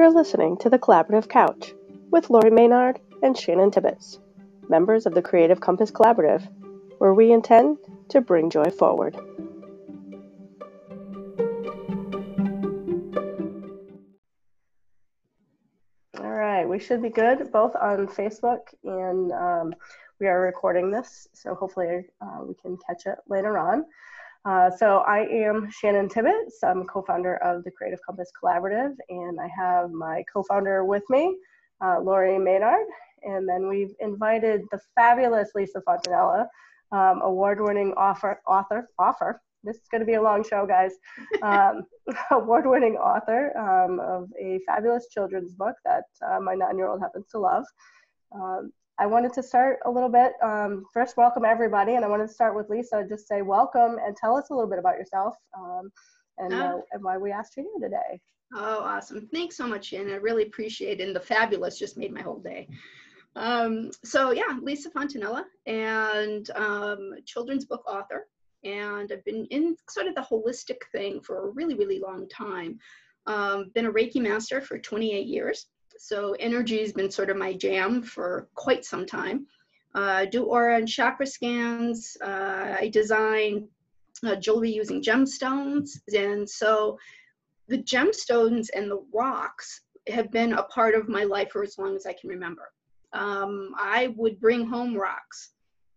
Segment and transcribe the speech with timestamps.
[0.00, 1.74] You're listening to The Collaborative Couch
[2.10, 4.18] with Lauri Maynard and Shannon Tibbetts,
[4.66, 6.48] members of the Creative Compass Collaborative,
[6.96, 7.76] where we intend
[8.08, 9.14] to bring joy forward.
[16.18, 19.74] All right, we should be good both on Facebook and um,
[20.18, 23.84] we are recording this, so hopefully uh, we can catch it later on.
[24.44, 26.62] Uh, so I am Shannon Tibbetts.
[26.64, 31.36] I'm co-founder of the Creative Compass Collaborative, and I have my co-founder with me,
[31.84, 32.86] uh, Lauri Maynard,
[33.22, 36.46] and then we've invited the fabulous Lisa Fontanella,
[36.90, 39.42] um, award-winning author, author, author.
[39.62, 40.92] This is going to be a long show, guys.
[41.42, 41.82] Um,
[42.30, 47.64] award-winning author um, of a fabulous children's book that uh, my nine-year-old happens to love.
[48.34, 50.34] Um, I wanted to start a little bit.
[50.42, 53.06] Um, first, welcome everybody, and I wanted to start with Lisa.
[53.08, 55.90] Just say welcome and tell us a little bit about yourself um,
[56.36, 58.20] and, uh, and why we asked you here today.
[58.54, 59.26] Oh, awesome!
[59.32, 60.12] Thanks so much, Shannon.
[60.12, 61.06] I really appreciate it.
[61.06, 62.68] And the fabulous just made my whole day.
[63.36, 68.26] Um, so yeah, Lisa Fontanella, and um, children's book author,
[68.64, 72.78] and I've been in sort of the holistic thing for a really, really long time.
[73.26, 75.68] Um, been a Reiki master for 28 years.
[76.02, 79.46] So energy has been sort of my jam for quite some time.
[79.94, 82.16] Uh, do aura and chakra scans.
[82.22, 83.68] Uh, I design
[84.24, 85.90] uh, jewelry using gemstones.
[86.16, 86.98] And so
[87.68, 91.94] the gemstones and the rocks have been a part of my life for as long
[91.94, 92.72] as I can remember.
[93.12, 95.50] Um, I would bring home rocks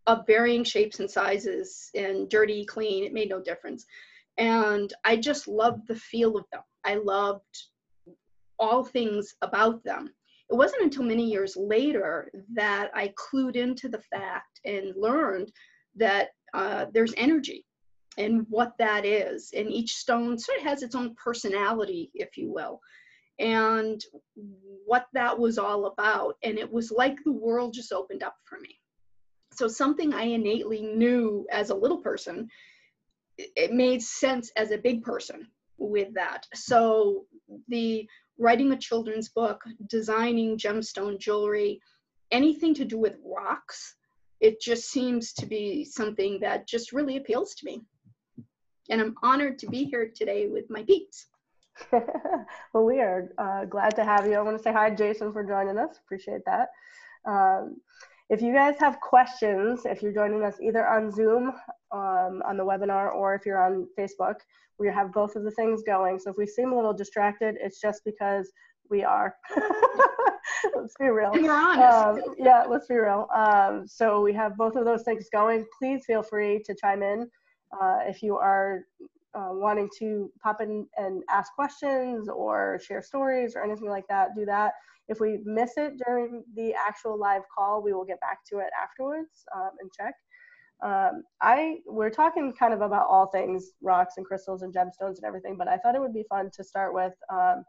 [0.05, 3.85] of varying shapes and sizes and dirty, clean, it made no difference.
[4.37, 6.61] And I just loved the feel of them.
[6.83, 7.63] I loved
[8.59, 10.13] all things about them.
[10.49, 15.51] It wasn't until many years later that I clued into the fact and learned
[15.95, 17.65] that uh, there's energy
[18.17, 19.51] and what that is.
[19.55, 22.79] And each stone sort of has its own personality, if you will,
[23.39, 24.01] and
[24.85, 26.35] what that was all about.
[26.43, 28.79] And it was like the world just opened up for me.
[29.53, 32.47] So, something I innately knew as a little person,
[33.37, 36.47] it made sense as a big person with that.
[36.53, 37.25] So,
[37.67, 38.07] the
[38.37, 41.81] writing a children's book, designing gemstone jewelry,
[42.31, 43.95] anything to do with rocks,
[44.39, 47.81] it just seems to be something that just really appeals to me.
[48.89, 51.27] And I'm honored to be here today with my peeps.
[51.91, 54.33] well, we are uh, glad to have you.
[54.33, 55.97] I want to say hi, Jason, for joining us.
[56.03, 56.69] Appreciate that.
[57.25, 57.77] Um,
[58.29, 61.53] if you guys have questions, if you're joining us either on Zoom
[61.91, 64.35] um, on the webinar or if you're on Facebook,
[64.79, 66.19] we have both of the things going.
[66.19, 68.51] So if we seem a little distracted, it's just because
[68.89, 69.35] we are.
[70.75, 71.31] let's be real.
[71.33, 72.25] we're honest.
[72.27, 73.27] Um, yeah, let's be real.
[73.35, 75.65] Um, so we have both of those things going.
[75.77, 77.29] Please feel free to chime in
[77.81, 78.85] uh, if you are
[79.35, 84.29] uh, wanting to pop in and ask questions or share stories or anything like that.
[84.35, 84.73] Do that.
[85.09, 88.69] If we miss it during the actual live call, we will get back to it
[88.81, 90.13] afterwards um, and check.
[90.83, 95.23] Um, I we're talking kind of about all things rocks and crystals and gemstones and
[95.25, 97.63] everything, but I thought it would be fun to start with um,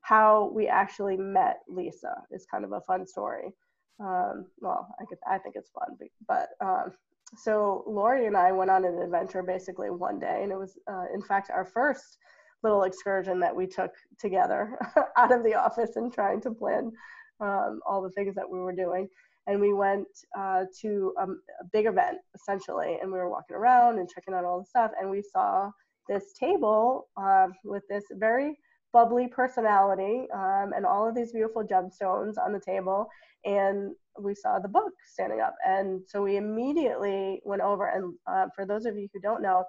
[0.00, 2.14] how we actually met Lisa.
[2.30, 3.52] It's kind of a fun story.
[4.00, 5.96] Um, well, I, could, I think it's fun,
[6.26, 6.92] but um,
[7.36, 11.04] so Lauri and I went on an adventure basically one day, and it was uh,
[11.14, 12.18] in fact our first
[12.62, 14.78] little excursion that we took together
[15.16, 16.92] out of the office and trying to plan
[17.40, 19.08] um, all the things that we were doing.
[19.46, 20.06] And we went
[20.38, 24.44] uh, to a, a, big event essentially, and we were walking around and checking out
[24.44, 25.70] all the stuff, and we saw
[26.08, 28.58] this table uh, with this very
[28.92, 33.08] bubbly personality um, and all of these beautiful gemstones on the table.
[33.44, 35.54] And we saw the book standing up.
[35.66, 37.86] And so we immediately went over.
[37.86, 39.64] And uh, for those of you who don't know,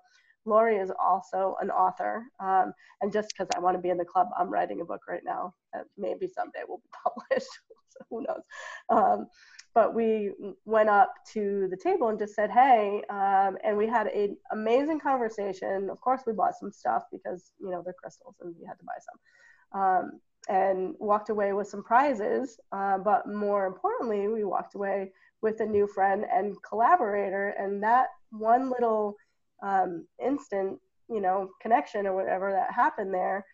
[0.45, 2.23] Lauri is also an author.
[2.39, 5.01] Um, and just because I want to be in the club, I'm writing a book
[5.07, 5.53] right now
[5.97, 7.51] maybe someday will be published.
[7.89, 8.41] so who knows?
[8.89, 9.27] Um,
[9.73, 10.31] but we
[10.65, 14.99] went up to the table and just said, hey, um, and we had an amazing
[14.99, 15.89] conversation.
[15.89, 18.85] Of course, we bought some stuff because, you know, they're crystals and we had to
[18.85, 20.21] buy some.
[20.49, 22.59] And walked away with some prizes.
[22.71, 25.11] Uh, but more importantly, we walked away
[25.41, 27.49] with a new friend and collaborator.
[27.59, 29.15] And that one little
[29.63, 30.79] um, instant,
[31.09, 33.45] you know, connection or whatever that happened there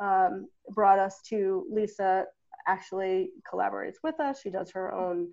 [0.00, 2.24] um, brought us to Lisa
[2.66, 4.40] actually collaborates with us.
[4.40, 5.28] She does her own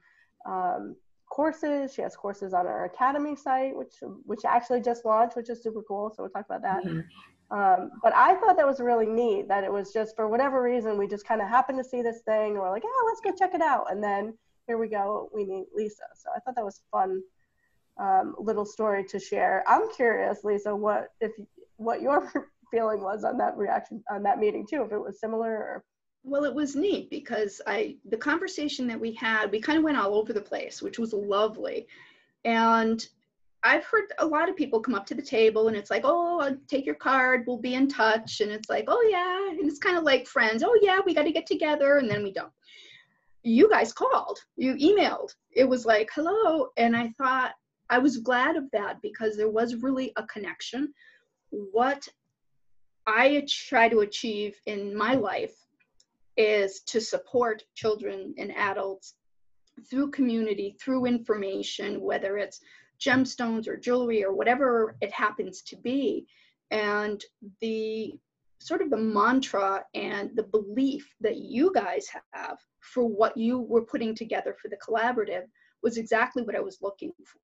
[0.46, 0.96] um,
[1.32, 1.94] courses.
[1.94, 3.96] She has courses on our academy site, which
[4.26, 6.12] which actually just launched, which is super cool.
[6.16, 6.84] So we'll talk about that.
[6.84, 7.00] Mm-hmm.
[7.54, 10.98] Um, but I thought that was really neat that it was just for whatever reason
[10.98, 13.32] we just kind of happened to see this thing and we're like, yeah, let's go
[13.32, 13.92] check it out.
[13.92, 14.34] And then
[14.66, 16.04] here we go, we meet Lisa.
[16.16, 17.22] So I thought that was fun
[17.98, 19.64] um, little story to share.
[19.68, 21.32] I'm curious, Lisa, what if
[21.78, 22.32] what your
[22.72, 25.84] feeling was on that reaction on that meeting too, if it was similar or
[26.24, 29.98] Well, it was neat because I the conversation that we had, we kind of went
[29.98, 31.86] all over the place, which was lovely.
[32.46, 33.06] And
[33.64, 36.40] I've heard a lot of people come up to the table and it's like, oh,
[36.40, 38.42] I'll take your card, we'll be in touch.
[38.42, 39.50] And it's like, oh, yeah.
[39.50, 41.98] And it's kind of like friends, oh, yeah, we got to get together.
[41.98, 42.52] And then we don't.
[43.44, 45.30] You guys called, you emailed.
[45.52, 46.68] It was like, hello.
[46.78, 47.54] And I thought,
[47.90, 50.94] I was glad of that because there was really a connection.
[51.50, 52.08] What
[53.06, 55.56] I try to achieve in my life
[56.38, 59.16] is to support children and adults
[59.90, 62.62] through community, through information, whether it's
[63.06, 66.26] gemstones or jewelry or whatever it happens to be.
[66.72, 67.24] And
[67.62, 68.14] the
[68.60, 73.86] sort of the mantra and the belief that you guys have for what you were
[73.86, 75.44] putting together for the collaborative
[75.82, 77.40] was exactly what I was looking for.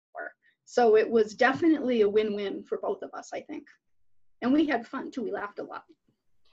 [0.67, 3.67] So it was definitely a win win for both of us, I think.
[4.43, 5.85] And we had fun too, we laughed a lot.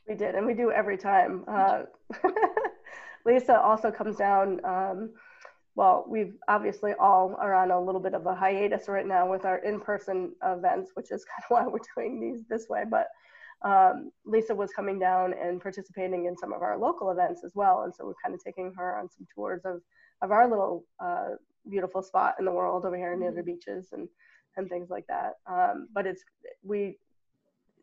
[0.08, 1.44] We did, and we do every time.
[1.48, 1.84] Uh,
[3.26, 4.64] Lisa also comes down.
[4.64, 5.14] Um,
[5.76, 9.44] well, we've obviously all are on a little bit of a hiatus right now with
[9.46, 12.84] our in-person events, which is kind of why we're doing these this way.
[12.90, 13.08] But
[13.64, 17.84] um, Lisa was coming down and participating in some of our local events as well,
[17.84, 19.82] and so we're kind of taking her on some tours of
[20.22, 21.30] of our little uh,
[21.70, 23.52] beautiful spot in the world over here near the mm-hmm.
[23.52, 24.08] beaches and
[24.58, 25.38] and things like that.
[25.48, 26.24] Um, but it's
[26.62, 26.98] we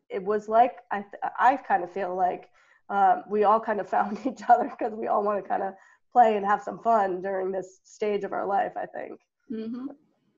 [0.09, 1.03] it was like I
[1.39, 2.49] I kind of feel like
[2.89, 5.73] um, we all kind of found each other because we all want to kind of
[6.11, 9.19] play and have some fun during this stage of our life, I think.
[9.51, 9.87] Mm-hmm.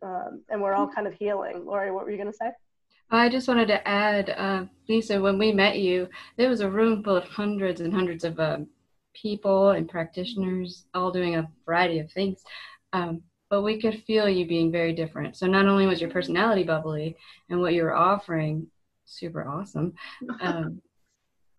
[0.02, 1.66] Um, and we're all kind of healing.
[1.66, 2.52] Lauri, what were you going to say?
[3.10, 7.04] I just wanted to add, uh, Lisa, when we met you, there was a room
[7.04, 8.60] full of hundreds and hundreds of uh,
[9.14, 12.44] people and practitioners all doing a variety of things.
[12.92, 15.36] Um, but we could feel you being very different.
[15.38, 17.16] So not only was your personality bubbly
[17.50, 18.68] and what you were offering
[19.06, 19.94] super awesome,
[20.42, 20.82] um,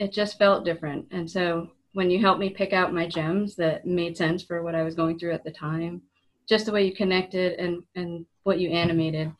[0.00, 1.06] it just felt different.
[1.12, 4.74] And so when you helped me pick out my gems that made sense for what
[4.74, 6.02] I was going through at the time.
[6.46, 9.32] Just the way you connected and, and what you animated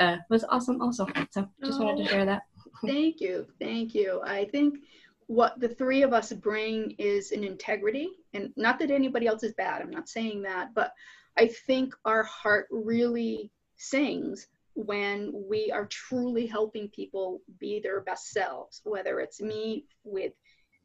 [0.00, 1.06] uh, was awesome also.
[1.30, 2.42] So just oh, wanted to share that.
[2.86, 3.46] thank you.
[3.60, 4.20] Thank you.
[4.24, 4.78] I think
[5.26, 9.52] what the three of us bring is an integrity and not that anybody else is
[9.52, 9.82] bad.
[9.82, 10.92] I'm not saying that, but
[11.36, 18.30] I think our heart really sings when we are truly helping people be their best
[18.30, 20.32] selves, whether it's me with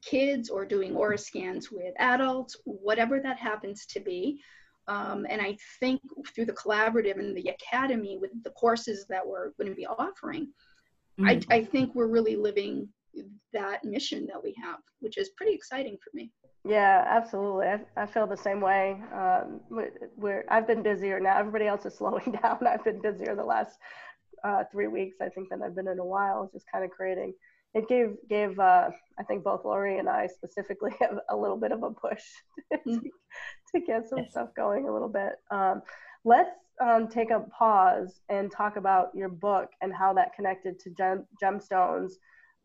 [0.03, 4.41] kids or doing aura scans with adults, whatever that happens to be.
[4.87, 6.01] Um, and I think
[6.33, 10.47] through the collaborative and the academy with the courses that we're going to be offering,
[11.19, 11.27] mm-hmm.
[11.27, 12.89] I, I think we're really living
[13.53, 16.31] that mission that we have, which is pretty exciting for me.
[16.65, 17.67] Yeah, absolutely.
[17.67, 19.01] I, I feel the same way.
[19.13, 19.59] Um,
[20.17, 21.37] we're, I've been busier now.
[21.37, 22.65] Everybody else is slowing down.
[22.65, 23.77] I've been busier the last
[24.43, 27.33] uh, three weeks, I think, than I've been in a while, just kind of creating
[27.73, 28.89] it gave gave uh,
[29.19, 32.23] I think both Lauri and I specifically have a little bit of a push
[32.71, 33.07] to, mm-hmm.
[33.75, 35.33] to get some stuff going a little bit.
[35.51, 35.81] Um,
[36.25, 40.89] let's um, take a pause and talk about your book and how that connected to
[40.91, 42.13] gem, gemstones.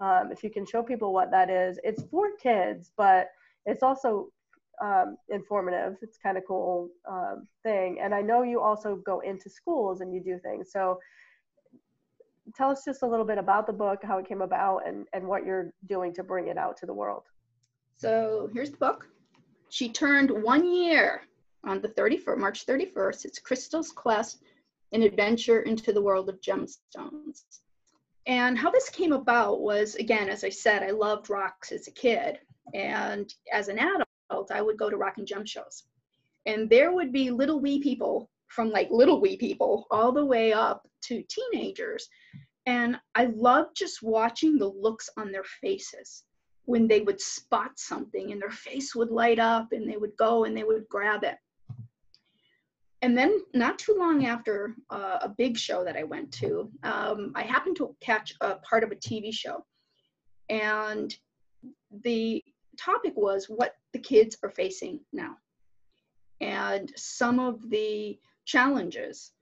[0.01, 3.29] Um, if you can show people what that is, it's for kids, but
[3.67, 4.29] it's also
[4.81, 5.97] um, informative.
[6.03, 7.99] It's kind of cool um, thing.
[8.01, 10.71] And I know you also go into schools and you do things.
[10.73, 10.99] So
[12.55, 15.27] tell us just a little bit about the book, how it came about, and, and
[15.27, 17.25] what you're doing to bring it out to the world.
[17.97, 19.07] So here's the book.
[19.71, 21.23] She turned one year
[21.65, 23.25] on the 31st, March 31st.
[23.25, 24.43] It's Crystal's Quest,
[24.93, 27.45] an adventure into the world of gemstones.
[28.27, 31.93] And how this came about was, again, as I said, I loved rocks as a
[31.93, 32.39] kid.
[32.75, 35.85] And as an adult, I would go to rock and gem shows.
[36.47, 40.53] And there would be little wee people from like little wee people all the way
[40.53, 42.09] up to teenagers.
[42.67, 46.25] And I loved just watching the looks on their faces
[46.65, 50.45] when they would spot something and their face would light up and they would go
[50.45, 51.37] and they would grab it.
[53.01, 57.33] And then, not too long after uh, a big show that I went to, um,
[57.37, 59.65] I happened to catch a part of a TV show.
[60.49, 61.15] And
[62.05, 62.43] the
[62.79, 65.37] topic was what the kids are facing now.
[66.41, 69.33] And some of the challenges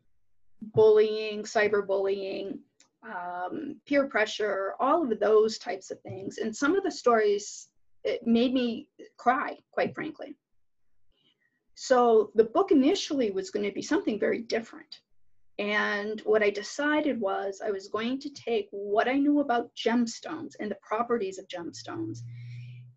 [0.74, 2.58] bullying, cyberbullying,
[3.06, 6.38] um, peer pressure, all of those types of things.
[6.38, 7.68] And some of the stories,
[8.04, 10.36] it made me cry, quite frankly.
[11.74, 15.00] So the book initially was going to be something very different.
[15.58, 20.54] And what I decided was I was going to take what I knew about gemstones
[20.58, 22.20] and the properties of gemstones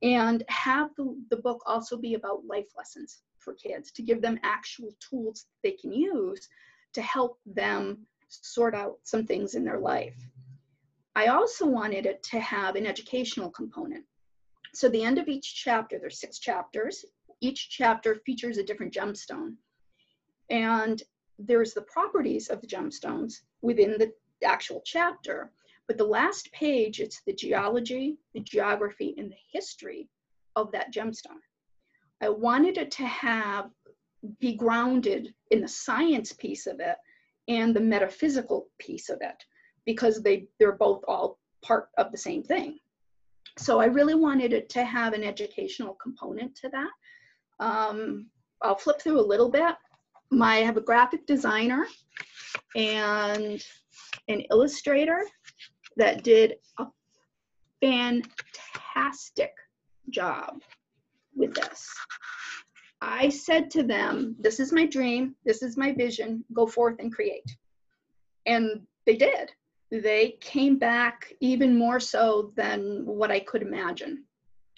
[0.01, 4.39] and have the, the book also be about life lessons for kids to give them
[4.43, 6.47] actual tools they can use
[6.93, 10.15] to help them sort out some things in their life.
[11.15, 14.05] I also wanted it to have an educational component
[14.73, 17.05] So the end of each chapter, there's six chapters.
[17.41, 19.55] Each chapter features a different gemstone.
[20.49, 21.01] And
[21.37, 25.51] there's the properties of the gemstones within the actual chapter.
[25.87, 30.07] But the last page, it's the geology, the geography, and the history
[30.55, 31.41] of that gemstone.
[32.21, 33.69] I wanted it to have
[34.39, 36.97] be grounded in the science piece of it
[37.47, 39.43] and the metaphysical piece of it
[39.85, 42.77] because they they're both all part of the same thing.
[43.57, 47.65] So I really wanted it to have an educational component to that.
[47.65, 48.27] Um,
[48.61, 49.75] I'll flip through a little bit.
[50.31, 51.87] My, I have a graphic designer
[52.75, 53.63] and
[54.27, 55.23] an illustrator
[55.97, 56.85] that did a
[57.81, 59.51] fantastic
[60.09, 60.61] job
[61.39, 61.89] with this.
[63.01, 67.13] I said to them, This is my dream, this is my vision, go forth and
[67.13, 67.49] create.
[68.45, 69.51] And they did.
[69.91, 74.25] They came back even more so than what I could imagine.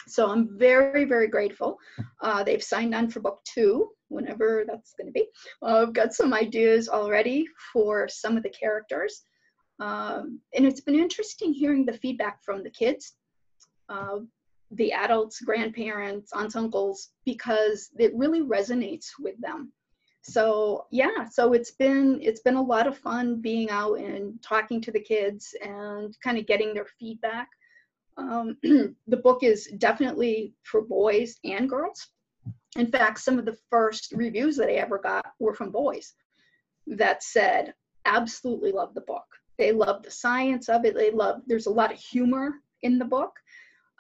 [0.08, 1.77] So I'm very, very grateful.
[2.22, 5.27] Uh, they've signed on for book two, whenever that's going to be.
[5.62, 9.24] Uh, I've got some ideas already for some of the characters.
[9.80, 13.15] Um, and it's been interesting hearing the feedback from the kids,
[13.89, 14.20] uh,
[14.72, 19.72] the adults, grandparents, aunts, uncles, because it really resonates with them.
[20.24, 24.80] So yeah, so it's been it's been a lot of fun being out and talking
[24.82, 27.48] to the kids and kind of getting their feedback.
[28.18, 32.08] Um, the book is definitely for boys and girls.
[32.78, 36.13] In fact, some of the first reviews that I ever got were from boys
[36.88, 37.74] that said,
[38.06, 39.25] absolutely love the book.
[39.58, 40.96] They love the science of it.
[40.96, 43.32] They love, there's a lot of humor in the book.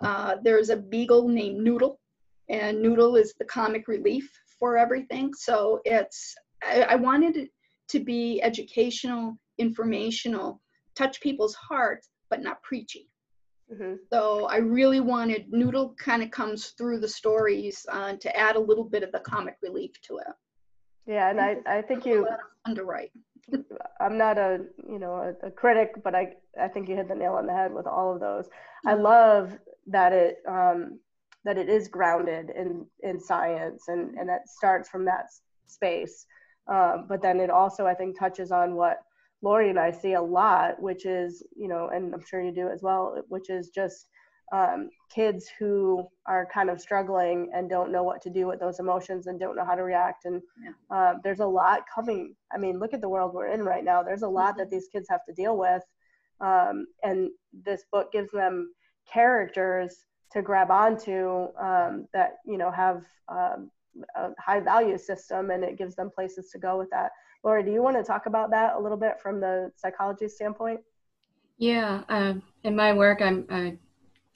[0.01, 1.99] Uh, there's a beagle named Noodle,
[2.49, 4.29] and Noodle is the comic relief
[4.59, 5.33] for everything.
[5.33, 7.49] So it's, I, I wanted it
[7.89, 10.61] to be educational, informational,
[10.95, 13.09] touch people's hearts, but not preachy.
[13.71, 13.95] Mm-hmm.
[14.11, 18.59] So I really wanted Noodle kind of comes through the stories uh, to add a
[18.59, 20.27] little bit of the comic relief to it.
[21.07, 22.27] Yeah, and I, I think you
[22.65, 23.11] underwrite.
[23.99, 27.15] I'm not a you know a, a, critic, but I I think you hit the
[27.15, 28.47] nail on the head with all of those.
[28.85, 29.03] I mm-hmm.
[29.03, 29.57] love
[29.91, 30.99] that it um,
[31.43, 35.27] that it is grounded in in science and and that starts from that
[35.67, 36.25] space.
[36.67, 38.97] Um, but then it also I think touches on what
[39.41, 42.69] Lauri and I see a lot, which is you know, and I'm sure you do
[42.69, 44.07] as well, which is just
[44.51, 48.79] um, kids who are kind of struggling and don't know what to do with those
[48.79, 50.25] emotions and don't know how to react.
[50.25, 50.71] And yeah.
[50.95, 52.35] uh, there's a lot coming.
[52.53, 54.03] I mean, look at the world we're in right now.
[54.03, 54.75] There's a lot that mm-hmm.
[54.75, 55.81] these kids have to deal with.
[56.41, 58.73] Um, and this book gives them
[59.11, 63.69] characters to grab onto um, that, you know, have um,
[64.15, 67.11] a high value system and it gives them places to go with that.
[67.43, 70.79] Lauri, do you want to talk about that a little bit from the psychology standpoint?
[71.57, 73.77] Yeah, um, in my work, I'm I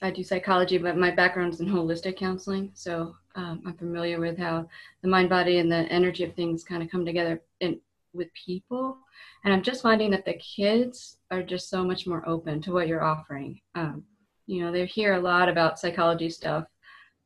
[0.02, 2.70] I do psychology, but my background is in holistic counseling.
[2.74, 4.68] So um, I'm familiar with how
[5.02, 7.80] the mind, body, and the energy of things kind of come together in,
[8.12, 8.98] with people.
[9.44, 12.88] And I'm just finding that the kids are just so much more open to what
[12.88, 13.60] you're offering.
[13.74, 14.04] Um,
[14.46, 16.66] you know, they hear a lot about psychology stuff,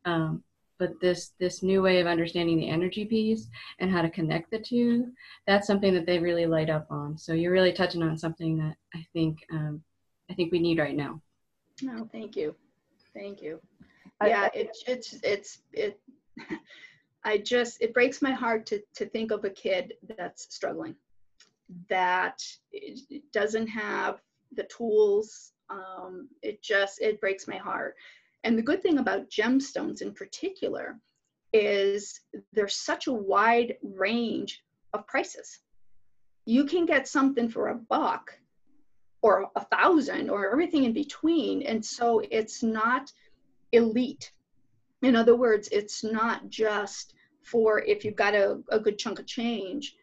[0.04, 0.42] um,
[0.78, 3.48] but this this new way of understanding the energy piece
[3.78, 5.12] and how to connect the two,
[5.46, 7.18] that's something that they really light up on.
[7.18, 9.82] So you're really touching on something that I think um,
[10.30, 11.20] I think we need right now.
[11.82, 12.54] No, thank you.
[13.14, 13.60] Thank you.
[14.24, 15.98] Yeah, it, it's, it's, it,
[17.24, 20.94] I just, it breaks my heart to, to think of a kid that's struggling,
[21.88, 22.42] that
[23.32, 24.20] doesn't have
[24.52, 25.52] the tools.
[25.70, 27.94] Um, it just, it breaks my heart.
[28.44, 30.98] And the good thing about gemstones in particular
[31.52, 32.20] is
[32.52, 34.62] there's such a wide range
[34.92, 35.60] of prices.
[36.46, 38.32] You can get something for a buck
[39.22, 41.62] or a thousand or everything in between.
[41.62, 43.12] And so it's not
[43.72, 44.32] elite.
[45.02, 49.26] In other words, it's not just for if you've got a, a good chunk of
[49.26, 49.96] change.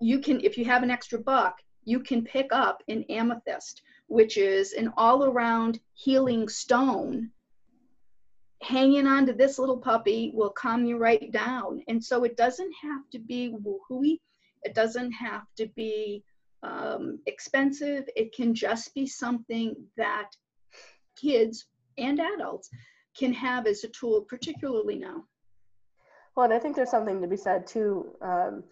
[0.00, 4.36] You can, if you have an extra buck, you can pick up an amethyst, which
[4.36, 7.30] is an all around healing stone.
[8.62, 11.82] Hanging on to this little puppy will calm you right down.
[11.88, 14.18] And so it doesn't have to be woohooey.
[14.62, 16.24] It doesn't have to be
[16.62, 18.04] um, expensive.
[18.16, 20.30] It can just be something that
[21.20, 21.66] kids
[21.98, 22.70] and adults
[23.16, 25.24] can have as a tool, particularly now.
[26.34, 28.16] Well, and I think there's something to be said too.
[28.20, 28.64] Um,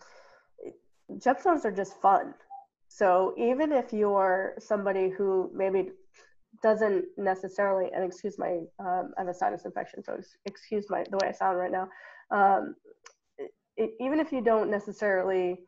[1.27, 2.35] are just fun.
[2.95, 5.93] So even if you're somebody who maybe
[6.63, 11.17] doesn't necessarily, and excuse my, um, I have a sinus infection, so excuse my the
[11.17, 11.89] way I sound right now.
[12.31, 12.77] Um,
[13.79, 15.61] it, even if you don't necessarily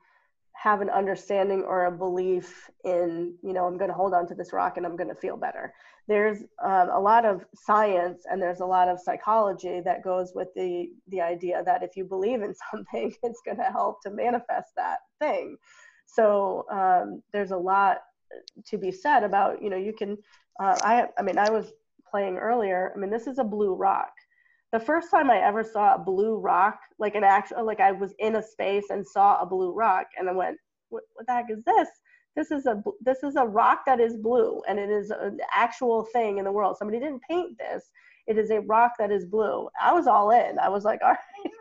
[0.52, 4.34] have an understanding or a belief in, you know, I'm going to hold on to
[4.34, 5.72] this rock and I'm going to feel better.
[6.06, 10.48] There's um, a lot of science and there's a lot of psychology that goes with
[10.54, 14.72] the the idea that if you believe in something, it's going to help to manifest
[14.76, 15.56] that thing.
[16.06, 17.98] So um, there's a lot
[18.66, 20.16] to be said about, you know, you can.
[20.60, 21.72] Uh, I I mean, I was
[22.08, 22.92] playing earlier.
[22.94, 24.12] I mean, this is a blue rock
[24.74, 28.12] the first time I ever saw a blue rock, like an actual, like I was
[28.18, 30.58] in a space and saw a blue rock, and I went,
[30.88, 31.88] "What, what the heck is this?
[32.34, 36.08] This is a this is a rock that is blue, and it is an actual
[36.12, 36.76] thing in the world.
[36.76, 37.88] Somebody didn't paint this.
[38.26, 39.68] It is a rock that is blue.
[39.80, 40.58] I was all in.
[40.58, 41.52] I was like, all right,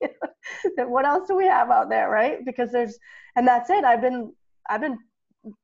[0.76, 2.44] what else do we have out there, right?
[2.44, 2.98] Because there's,
[3.36, 3.84] and that's it.
[3.84, 4.32] I've been
[4.70, 4.98] I've been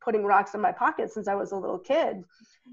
[0.02, 2.24] putting rocks in my pocket since I was a little kid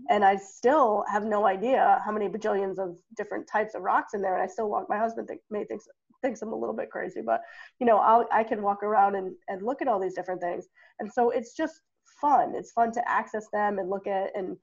[0.09, 4.21] and I still have no idea how many bajillions of different types of rocks in
[4.21, 4.35] there.
[4.35, 4.87] And I still walk.
[4.89, 5.81] My husband think, may think
[6.21, 7.41] thinks I'm a little bit crazy, but
[7.79, 10.67] you know, I'll, I can walk around and, and look at all these different things.
[10.99, 11.81] And so it's just
[12.21, 12.53] fun.
[12.55, 14.55] It's fun to access them and look at and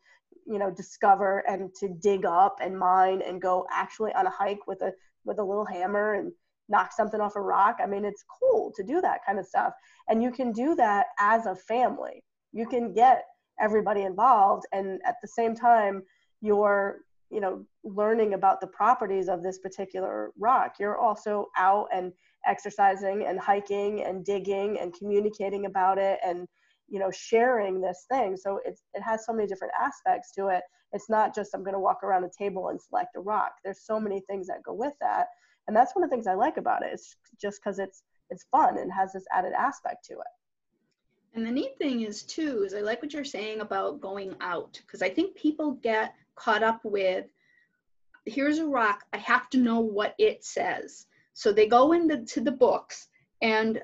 [0.46, 4.66] you know discover and to dig up and mine and go actually on a hike
[4.66, 4.92] with a
[5.24, 6.32] with a little hammer and
[6.68, 7.78] knock something off a rock.
[7.82, 9.72] I mean, it's cool to do that kind of stuff.
[10.08, 12.22] And you can do that as a family.
[12.52, 13.24] You can get
[13.60, 16.02] everybody involved and at the same time
[16.40, 22.12] you're you know learning about the properties of this particular rock you're also out and
[22.46, 26.46] exercising and hiking and digging and communicating about it and
[26.88, 30.62] you know sharing this thing so it's it has so many different aspects to it
[30.92, 33.84] it's not just i'm going to walk around a table and select a rock there's
[33.84, 35.26] so many things that go with that
[35.68, 38.44] and that's one of the things i like about it it's just because it's it's
[38.50, 40.34] fun and has this added aspect to it
[41.34, 44.80] and the neat thing is too, is I like what you're saying about going out,
[44.84, 47.26] because I think people get caught up with,
[48.24, 51.06] here's a rock, I have to know what it says.
[51.34, 53.08] So they go into the books,
[53.42, 53.80] and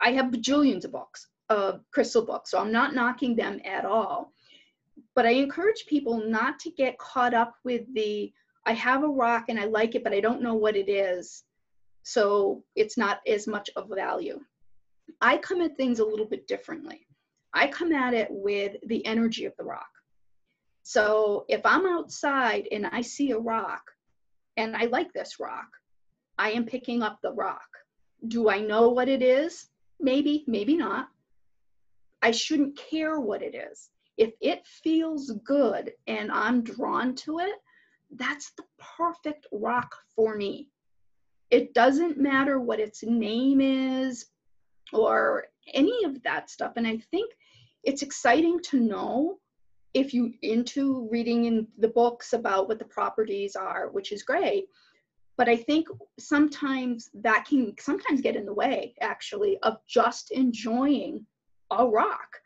[0.00, 4.32] I have bajillions of books, of crystal books, so I'm not knocking them at all.
[5.14, 8.32] But I encourage people not to get caught up with the,
[8.66, 11.44] I have a rock and I like it, but I don't know what it is.
[12.02, 14.40] So it's not as much of value.
[15.20, 17.06] I come at things a little bit differently.
[17.52, 19.88] I come at it with the energy of the rock.
[20.82, 23.82] So if I'm outside and I see a rock
[24.56, 25.68] and I like this rock,
[26.38, 27.68] I am picking up the rock.
[28.28, 29.68] Do I know what it is?
[30.00, 31.08] Maybe, maybe not.
[32.22, 33.90] I shouldn't care what it is.
[34.16, 37.54] If it feels good and I'm drawn to it,
[38.16, 38.64] that's the
[38.96, 40.68] perfect rock for me.
[41.50, 44.26] It doesn't matter what its name is,
[44.92, 46.72] or any of that stuff.
[46.76, 47.32] And I think
[47.82, 49.38] it's exciting to know
[49.92, 54.66] if you into reading in the books about what the properties are, which is great.
[55.36, 61.26] But I think sometimes that can sometimes get in the way actually of just enjoying
[61.70, 62.40] a rock.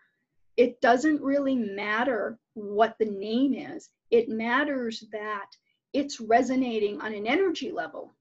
[0.59, 3.89] It doesn't really matter what the name is.
[4.11, 5.47] It matters that
[5.95, 8.13] it's resonating on an energy level.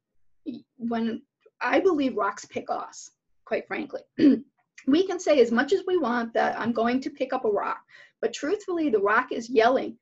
[0.78, 1.22] When
[1.60, 3.12] I believe rocks pick us
[3.48, 4.02] quite frankly.
[4.88, 7.50] we can say as much as we want that I'm going to pick up a
[7.50, 7.80] rock,
[8.22, 9.98] but truthfully, the rock is yelling,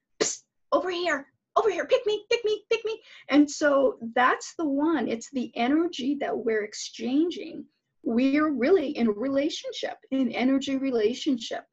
[0.71, 3.01] over here, over here, pick me, pick me, pick me.
[3.29, 7.65] And so that's the one, it's the energy that we're exchanging.
[8.03, 11.63] We're really in a relationship, in energy relationship.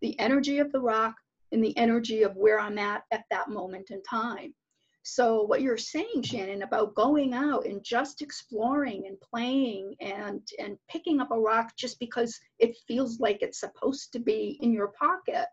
[0.00, 1.14] The energy of the rock
[1.52, 4.54] and the energy of where I'm at at that moment in time.
[5.02, 10.76] So what you're saying, Shannon, about going out and just exploring and playing and and
[10.88, 14.88] picking up a rock just because it feels like it's supposed to be in your
[14.88, 15.46] pocket,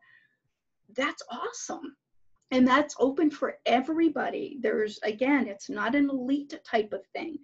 [0.96, 1.96] that's awesome.
[2.52, 4.58] And that's open for everybody.
[4.62, 7.40] There's again, it's not an elite type of thing.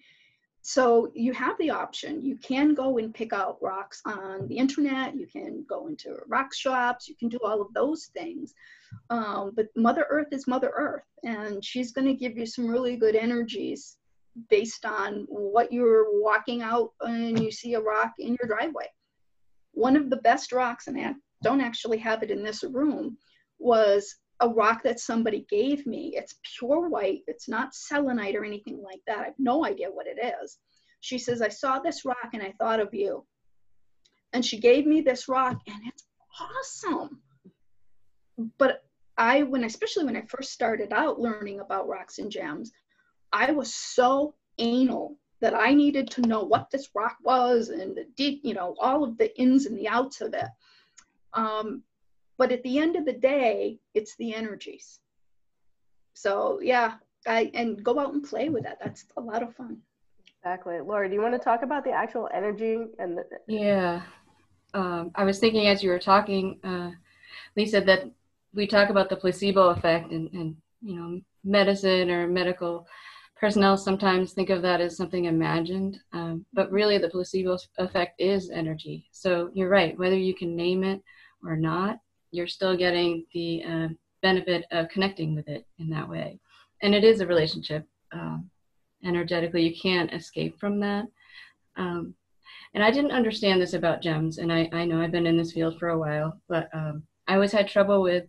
[0.66, 2.22] So you have the option.
[2.22, 5.14] You can go and pick out rocks on the internet.
[5.14, 7.10] You can go into rock shops.
[7.10, 8.54] You can do all of those things.
[9.10, 12.96] Um, but Mother Earth is Mother Earth, and she's going to give you some really
[12.96, 13.98] good energies
[14.50, 18.88] based on what you're walking out and you see a rock in your driveway.
[19.74, 23.18] One of the best rocks, and I don't actually have it in this room,
[23.60, 26.14] was a rock that somebody gave me.
[26.16, 29.20] It's pure white, it's not selenite or anything like that.
[29.20, 30.58] I have no idea what it is.
[31.02, 33.26] She says, I saw this rock and I thought of you.
[34.32, 36.06] And she gave me this rock, and it's
[36.40, 37.22] awesome
[38.58, 38.84] but
[39.18, 42.72] I, when especially when I first started out learning about rocks and gems,
[43.32, 48.06] I was so anal that I needed to know what this rock was and the
[48.16, 50.48] deep, you know, all of the ins and the outs of it.
[51.34, 51.84] Um,
[52.38, 55.00] but at the end of the day, it's the energies.
[56.14, 56.96] So yeah,
[57.28, 58.80] I and go out and play with that.
[58.84, 59.78] That's a lot of fun.
[60.40, 61.08] Exactly, Laura.
[61.08, 63.24] Do you want to talk about the actual energy and the?
[63.48, 64.02] Yeah,
[64.74, 66.92] um, I was thinking as you were talking, uh,
[67.56, 68.10] Lisa, that
[68.54, 72.88] we talk about the placebo effect and, and you know medicine or medical
[73.44, 78.50] personnel sometimes think of that as something imagined, um, but really the placebo effect is
[78.50, 79.06] energy.
[79.12, 81.02] So you're right, whether you can name it
[81.44, 82.00] or not,
[82.34, 83.88] you're still getting the uh,
[84.22, 86.40] benefit of connecting with it in that way.
[86.82, 88.50] And it is a relationship um,
[89.06, 91.06] energetically, you can't escape from that.
[91.78, 92.16] Um,
[92.74, 95.52] and I didn't understand this about gems, and I, I know I've been in this
[95.52, 98.26] field for a while, but um, I always had trouble with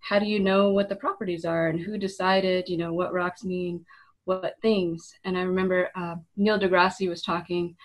[0.00, 3.44] how do you know what the properties are and who decided, you know, what rocks
[3.44, 3.84] mean
[4.24, 5.14] what things.
[5.24, 7.76] And I remember uh, Neil deGrasse was talking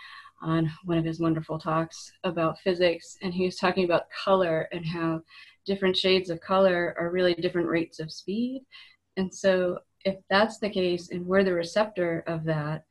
[0.41, 4.85] on one of his wonderful talks about physics, and he was talking about color and
[4.85, 5.21] how
[5.69, 8.65] different shades of color are really different rates of speed.
[9.15, 12.85] And so, if that's the case, and we're the receptor of that,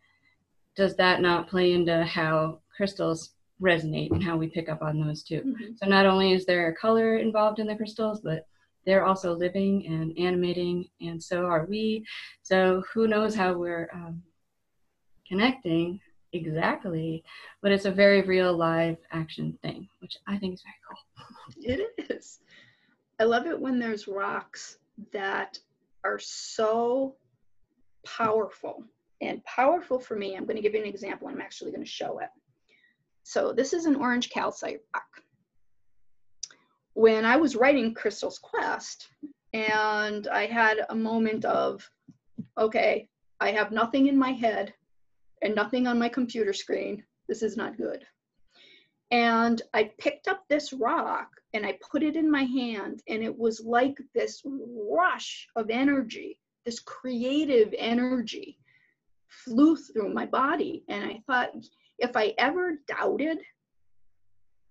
[0.76, 5.22] does that not play into how crystals resonate and how we pick up on those
[5.22, 5.40] too?
[5.40, 5.72] Mm-hmm.
[5.76, 8.46] So, not only is there a color involved in the crystals, but
[8.86, 12.06] they're also living and animating, and so are we.
[12.42, 14.22] So who knows how we're um,
[15.26, 16.00] connecting
[16.32, 17.22] exactly,
[17.60, 20.98] but it's a very real live action thing, which I think is very cool.
[21.60, 22.38] It is.
[23.20, 24.78] I love it when there's rocks
[25.12, 25.58] that
[26.04, 27.16] are so
[28.06, 28.84] powerful.
[29.20, 31.28] And powerful for me, I'm going to give you an example.
[31.28, 32.28] I'm actually going to show it.
[33.24, 35.22] So this is an orange calcite rock
[36.98, 39.06] when I was writing Crystal's Quest,
[39.52, 41.88] and I had a moment of,
[42.58, 43.06] okay,
[43.38, 44.74] I have nothing in my head
[45.40, 47.04] and nothing on my computer screen.
[47.28, 48.04] This is not good.
[49.12, 51.28] And I picked up this rock
[51.58, 56.38] and I put it in my hand, and it was like this rush of energy,
[56.64, 58.56] this creative energy
[59.26, 60.84] flew through my body.
[60.88, 61.50] And I thought,
[61.98, 63.38] if I ever doubted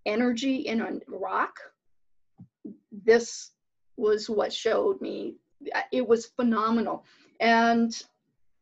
[0.06, 1.60] energy in a rock,
[3.04, 3.52] this
[3.98, 5.36] was what showed me.
[5.76, 7.04] Uh, it was phenomenal.
[7.42, 7.92] And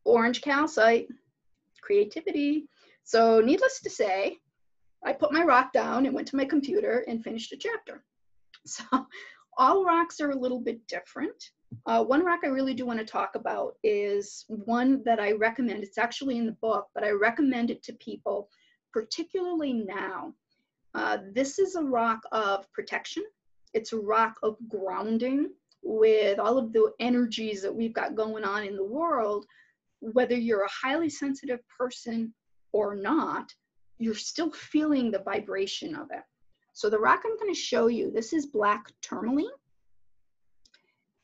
[0.04, 1.10] orange calcite,
[1.80, 2.66] creativity.
[3.04, 4.40] So, needless to say,
[5.04, 8.04] I put my rock down and went to my computer and finished a chapter.
[8.66, 8.84] So,
[9.58, 11.52] all rocks are a little bit different.
[11.86, 15.84] Uh, one rock I really do want to talk about is one that I recommend.
[15.84, 18.50] It's actually in the book, but I recommend it to people,
[18.94, 20.34] particularly now.
[20.94, 23.24] Uh, this is a rock of protection
[23.76, 25.50] it's a rock of grounding
[25.84, 29.46] with all of the energies that we've got going on in the world.
[30.00, 32.34] Whether you're a highly sensitive person
[32.72, 33.52] or not,
[34.00, 36.24] you're still feeling the vibration of it.
[36.76, 39.48] So the rock I'm going to show you, this is black tourmaline.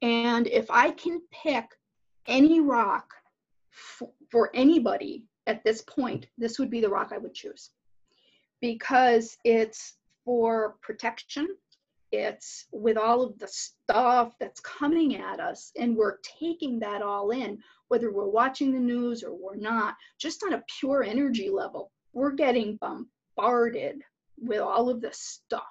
[0.02, 1.66] And if I can pick
[2.26, 3.14] any rock
[4.32, 7.72] for anybody at this point, this would be the rock I would choose
[8.62, 11.50] because it's for protection,
[12.14, 17.32] it's with all of the stuff that's coming at us and we're taking that all
[17.32, 17.58] in
[17.90, 22.32] whether we're watching the news or we're not just on a pure energy level we're
[22.32, 24.02] getting bombarded
[24.42, 25.64] with all of this stuff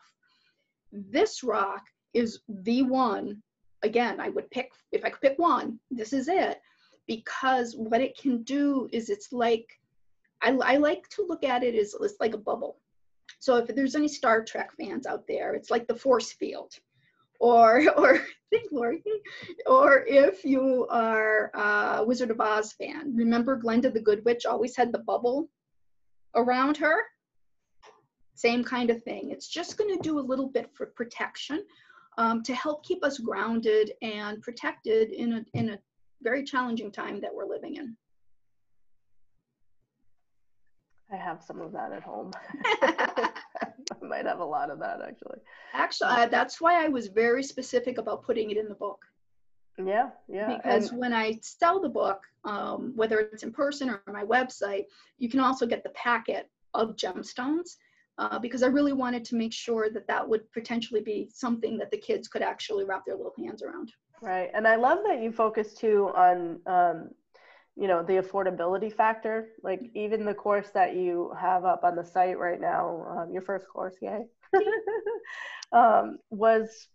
[0.92, 1.82] this rock
[2.14, 3.42] is the one
[3.82, 6.60] again i would pick if i could pick one this is it
[7.06, 9.66] because what it can do is it's like
[10.42, 12.78] i, I like to look at it as it's like a bubble
[13.40, 16.74] so if there's any Star Trek fans out there, it's like the force field.
[17.40, 19.02] Or, or think Lauri,
[19.66, 24.76] or if you are a Wizard of Oz fan, remember Glinda the Good Witch always
[24.76, 25.48] had the bubble
[26.34, 27.02] around her?
[28.40, 29.30] Same kind of thing.
[29.30, 31.62] It's just going to do a little bit for protection
[32.16, 35.78] um, to help keep us grounded and protected in a, in a
[36.22, 37.94] very challenging time that we're living in.
[41.12, 42.30] I have some of that at home.
[42.64, 43.30] I
[44.00, 45.40] might have a lot of that actually.
[45.74, 49.00] Actually, uh, that's why I was very specific about putting it in the book.
[49.76, 50.56] Yeah, yeah.
[50.56, 54.24] Because and when I sell the book, um, whether it's in person or on my
[54.24, 54.84] website,
[55.18, 57.76] you can also get the packet of gemstones.
[58.20, 61.90] Uh, because I really wanted to make sure that that would potentially be something that
[61.90, 63.90] the kids could actually wrap their little hands around.
[64.20, 67.08] Right, and I love that you focus too on um,
[67.76, 72.04] you know the affordability factor like even the course that you have up on the
[72.04, 74.26] site right now um, your first course yay
[75.72, 76.88] um, was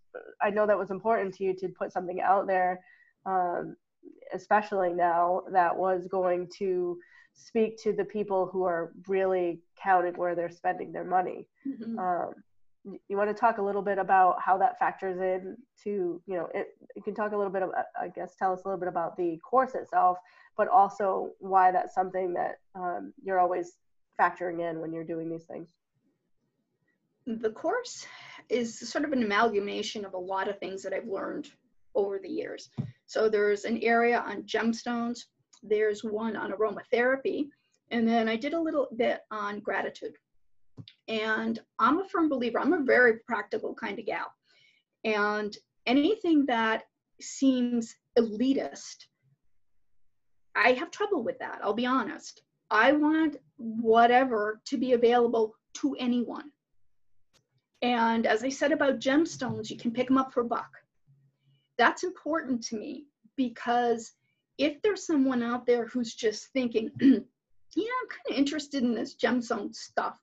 [0.43, 2.81] i know that was important to you to put something out there
[3.25, 3.75] um,
[4.33, 6.99] especially now that was going to
[7.35, 11.99] speak to the people who are really counting where they're spending their money mm-hmm.
[11.99, 12.33] Um,
[13.07, 16.47] you want to talk a little bit about how that factors in to you know
[16.53, 18.87] it, you can talk a little bit about i guess tell us a little bit
[18.87, 20.19] about the course itself
[20.57, 23.73] but also why that's something that um, you're always
[24.19, 25.67] factoring in when you're doing these things.
[27.25, 28.05] the course
[28.49, 31.49] is sort of an amalgamation of a lot of things that I've learned
[31.95, 32.69] over the years.
[33.07, 35.21] So there's an area on gemstones,
[35.67, 37.49] there's one on aromatherapy,
[37.91, 40.15] and then I did a little bit on gratitude.
[41.07, 44.27] And I'm a firm believer, I'm a very practical kind of gal.
[45.03, 46.83] And anything that
[47.21, 49.05] seems elitist,
[50.55, 52.41] I have trouble with that, I'll be honest.
[52.71, 56.51] I want whatever to be available to anyone.
[57.81, 60.69] And as I said about gemstones, you can pick them up for a buck.
[61.77, 64.13] That's important to me because
[64.57, 69.15] if there's someone out there who's just thinking, yeah, I'm kind of interested in this
[69.15, 70.17] gemstone stuff,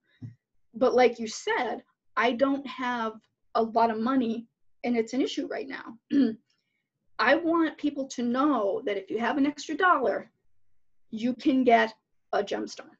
[0.75, 1.83] but like you said,
[2.17, 3.15] I don't have
[3.55, 4.47] a lot of money
[4.85, 5.99] and it's an issue right now.
[7.19, 10.31] I want people to know that if you have an extra dollar,
[11.11, 11.95] you can get
[12.33, 12.97] a gemstone,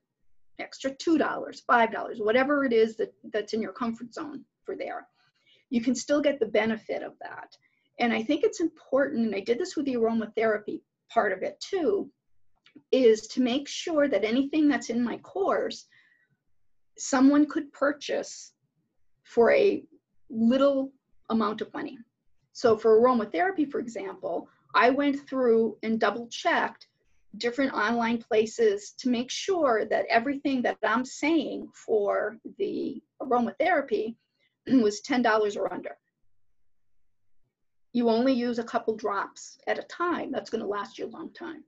[0.59, 5.09] extra $2, $5, whatever it is that, that's in your comfort zone for there.
[5.71, 7.57] You can still get the benefit of that.
[7.99, 11.61] And I think it's important, and I did this with the aromatherapy part of it
[11.61, 12.11] too,
[12.91, 15.87] is to make sure that anything that's in my course,
[16.99, 18.53] someone could purchase
[19.25, 19.85] for a
[20.31, 20.93] little
[21.31, 21.99] amount of money.
[22.53, 26.87] So for aromatherapy, for example, I went through and double checked
[27.39, 34.17] different online places to make sure that everything that I'm saying for the aromatherapy
[34.67, 35.97] was $10 or under.
[37.93, 40.33] You only use a couple drops at a time.
[40.33, 41.65] That's going to last you a long time.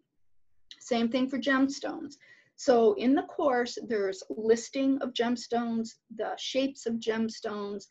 [0.81, 2.15] Same thing for gemstones.
[2.57, 7.85] So in the course, there's listing of gemstones, the shapes of gemstones,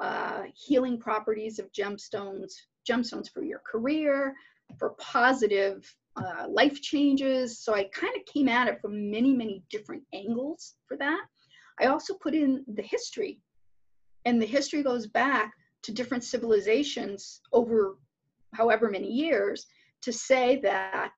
[0.00, 2.52] uh, healing properties of gemstones,
[2.88, 4.34] gemstones for your career,
[4.78, 5.84] for positive
[6.16, 7.58] uh, life changes.
[7.58, 11.24] So I kind of came at it from many, many different angles for that.
[11.80, 13.40] I also put in the history,
[14.24, 15.52] and the history goes back
[15.84, 17.96] to different civilizations over
[18.54, 19.66] however many years
[20.02, 21.10] to say that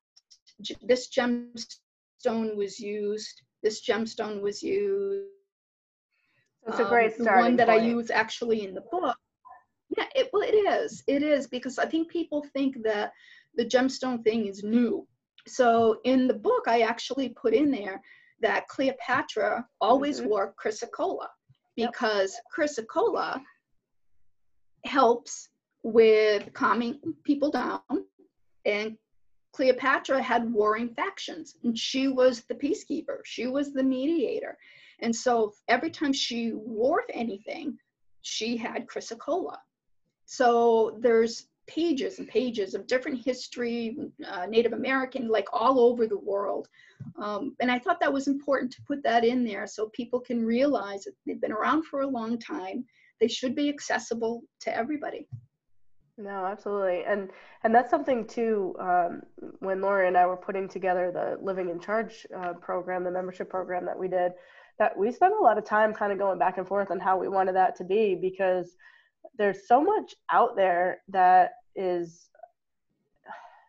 [0.81, 5.27] this gemstone was used, this gemstone was used.
[6.67, 7.81] It's a great um, starting one that point.
[7.81, 9.15] I use actually in the book.
[9.97, 11.03] Yeah, it, well, it is.
[11.07, 13.13] It is because I think people think that
[13.55, 15.07] the gemstone thing is new.
[15.47, 18.01] So in the book, I actually put in there
[18.41, 20.29] that Cleopatra always mm-hmm.
[20.29, 21.27] wore chrysocolla
[21.75, 22.69] because yep.
[22.69, 23.41] chrysocolla
[24.85, 25.49] helps
[25.83, 27.81] with calming people down
[28.65, 28.97] and
[29.53, 34.57] Cleopatra had warring factions and she was the peacekeeper, she was the mediator.
[34.99, 37.77] And so every time she wore anything,
[38.21, 39.57] she had chrysocolla.
[40.25, 46.17] So there's pages and pages of different history, uh, Native American, like all over the
[46.17, 46.67] world.
[47.21, 50.45] Um, and I thought that was important to put that in there so people can
[50.45, 52.85] realize that they've been around for a long time.
[53.19, 55.27] They should be accessible to everybody.
[56.19, 57.29] No, absolutely, and
[57.63, 58.75] and that's something too.
[58.79, 59.21] Um,
[59.59, 63.49] when Laura and I were putting together the Living in Charge uh, program, the membership
[63.49, 64.31] program that we did,
[64.79, 67.17] that we spent a lot of time kind of going back and forth on how
[67.17, 68.75] we wanted that to be because
[69.37, 72.29] there's so much out there that is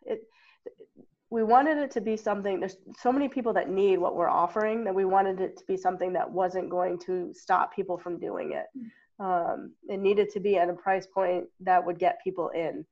[0.07, 0.23] it
[1.31, 4.85] we wanted it to be something there's so many people that need what we're offering
[4.85, 8.53] that we wanted it to be something that wasn't going to stop people from doing
[8.53, 8.67] it
[9.21, 12.85] um, it needed to be at a price point that would get people in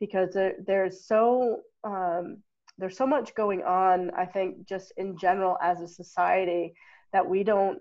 [0.00, 2.38] because there, there's so um,
[2.78, 6.72] there's so much going on i think just in general as a society
[7.12, 7.78] that we don't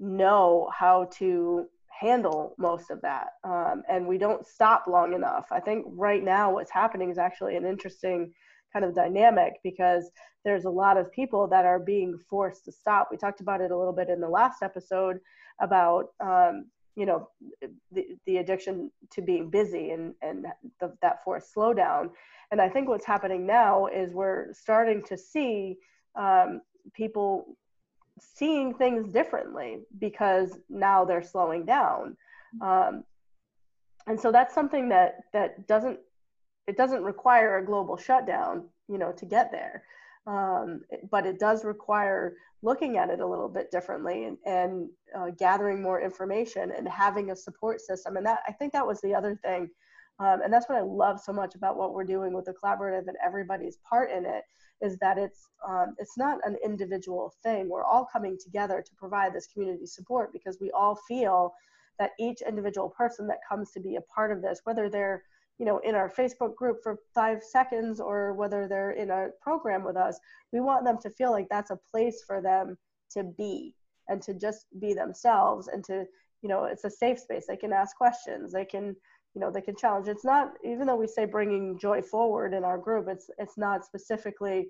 [0.00, 1.66] know how to
[2.00, 5.46] handle most of that um, and we don't stop long enough.
[5.50, 8.32] I think right now what's happening is actually an interesting
[8.72, 10.10] kind of dynamic because
[10.44, 13.08] there's a lot of people that are being forced to stop.
[13.10, 15.18] We talked about it a little bit in the last episode
[15.60, 17.28] about um, you know
[17.92, 20.46] the, the addiction to being busy and and
[20.80, 22.10] the, that forced slowdown.
[22.50, 25.76] And i think what's happening now is we're starting to see
[26.16, 26.62] um,
[26.94, 27.56] people
[28.18, 32.16] seeing things differently because now they're slowing down.
[32.62, 33.04] Um,
[34.06, 35.98] and so that's something that that doesn't
[36.66, 39.82] it doesn't require a global shutdown you know to get there
[40.26, 45.30] um, but it does require looking at it a little bit differently and, and uh,
[45.38, 49.14] gathering more information and having a support system and that i think that was the
[49.14, 49.68] other thing
[50.18, 53.06] um, and that's what i love so much about what we're doing with the collaborative
[53.06, 54.42] and everybody's part in it
[54.82, 57.68] is that it's um, it's not an individual thing.
[57.68, 61.54] We're all coming together to provide this community support because we all feel
[61.98, 65.22] that each individual person that comes to be a part of this, whether they're
[65.58, 69.84] you know in our Facebook group for five seconds or whether they're in a program
[69.84, 70.18] with us,
[70.52, 72.76] we want them to feel like that's a place for them
[73.12, 73.74] to be
[74.08, 76.04] and to just be themselves and to
[76.42, 77.46] you know it's a safe space.
[77.46, 78.52] They can ask questions.
[78.52, 78.94] They can
[79.34, 80.08] you know they can challenge.
[80.08, 83.84] It's not even though we say bringing joy forward in our group it's it's not
[83.84, 84.68] specifically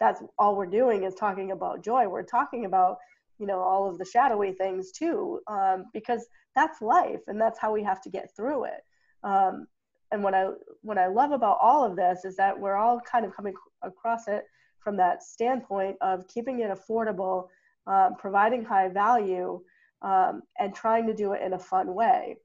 [0.00, 2.06] that's all we're doing is talking about joy.
[2.08, 2.98] We're talking about
[3.38, 7.72] you know all of the shadowy things too um, because that's life and that's how
[7.72, 8.82] we have to get through it.
[9.24, 9.66] Um,
[10.12, 10.46] and what i
[10.82, 14.28] what i love about all of this is that we're all kind of coming across
[14.28, 14.44] it
[14.78, 17.48] from that standpoint of keeping it affordable
[17.86, 19.60] um, providing high value
[20.02, 22.36] um, and trying to do it in a fun way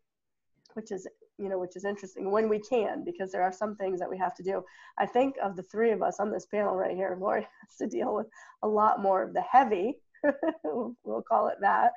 [0.74, 4.00] which is you know which is interesting when we can because there are some things
[4.00, 4.64] that we have to do.
[4.98, 7.88] I think of the three of us on this panel right here Lauri has to
[7.88, 8.28] deal with
[8.62, 9.98] a lot more of the heavy
[10.64, 11.92] we'll call it that.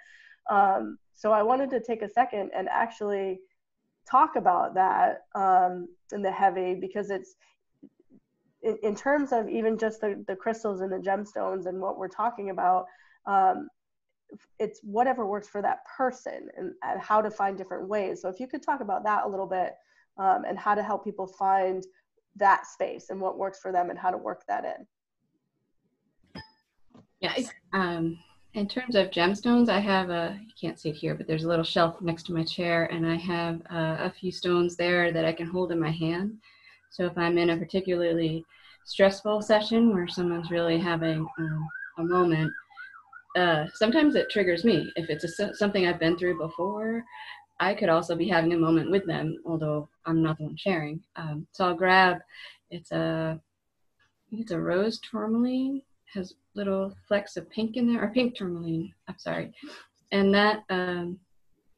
[0.50, 3.40] Um, so i wanted to take a second and actually
[4.08, 7.34] talk about that um, in the heavy because it's
[8.62, 12.08] in, in terms of even just the, the crystals and the gemstones and what we're
[12.08, 12.86] talking about
[13.26, 13.68] um,
[14.58, 18.20] it's whatever works for that person and, and how to find different ways.
[18.20, 19.74] So if you could talk about that a little bit
[20.18, 21.84] um, and how to help people find
[22.36, 26.42] that space and what works for them and how to work that in.
[27.20, 27.50] Yes.
[28.56, 31.48] In terms of gemstones, I have a, you can't see it here, but there's a
[31.48, 35.26] little shelf next to my chair and I have uh, a few stones there that
[35.26, 36.38] I can hold in my hand.
[36.88, 38.46] So if I'm in a particularly
[38.86, 42.50] stressful session where someone's really having um, a moment,
[43.36, 44.90] uh, sometimes it triggers me.
[44.96, 47.04] If it's a, something I've been through before,
[47.60, 51.02] I could also be having a moment with them, although I'm not the one sharing.
[51.16, 52.20] Um, so I'll grab,
[52.70, 53.38] it's a,
[54.32, 55.82] it's a rose tourmaline,
[56.14, 59.52] has little flecks of pink in there, or pink tourmaline, I'm sorry.
[60.12, 61.18] And that um,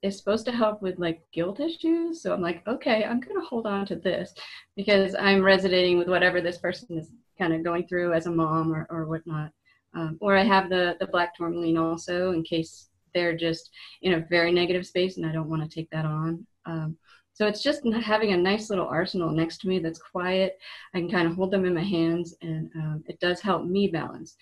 [0.03, 2.23] is supposed to help with like guilt issues.
[2.23, 4.33] So I'm like, okay, I'm going to hold on to this
[4.77, 8.73] because I'm resonating with whatever this person is kind of going through as a mom
[8.73, 9.51] or, or whatnot.
[9.95, 13.71] Um, or I have the, the black tourmaline also in case they're just
[14.03, 16.47] in a very negative space and I don't want to take that on.
[16.67, 16.97] Um,
[17.33, 20.59] so it's just having a nice little arsenal next to me that's quiet.
[20.95, 23.89] I can kind of hold them in my hands and um, it does help me
[23.89, 24.37] balance,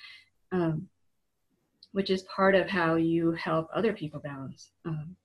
[0.52, 0.88] um,
[1.92, 4.70] which is part of how you help other people balance.
[4.84, 5.16] Um,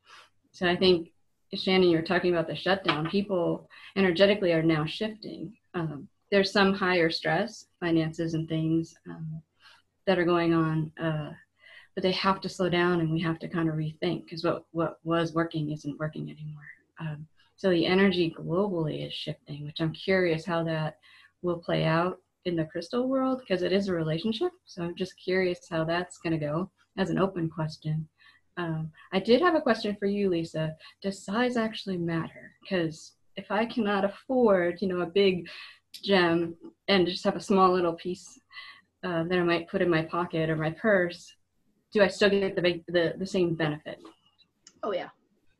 [0.52, 1.12] so I think,
[1.54, 3.10] Shannon, you were talking about the shutdown.
[3.10, 5.54] People energetically are now shifting.
[5.74, 9.42] Um, there's some higher stress, finances and things um,
[10.08, 11.32] that are going on, uh,
[11.94, 14.66] but they have to slow down and we have to kind of rethink because what,
[14.72, 16.64] what was working isn't working anymore.
[17.00, 21.00] Um, so the energy globally is shifting, which I'm curious how that
[21.42, 24.52] will play out in the crystal world because it is a relationship.
[24.66, 28.08] So I'm just curious how that's going to go as an open question.
[28.58, 30.76] Um, I did have a question for you, Lisa.
[31.02, 32.54] Does size actually matter?
[32.62, 35.48] Because if I cannot afford, you know, a big
[35.94, 36.56] gem
[36.88, 38.40] and just have a small little piece
[39.04, 41.34] uh, that I might put in my pocket or my purse,
[41.94, 44.00] do I still get the, the, the same benefit?
[44.84, 45.10] Oh, yeah.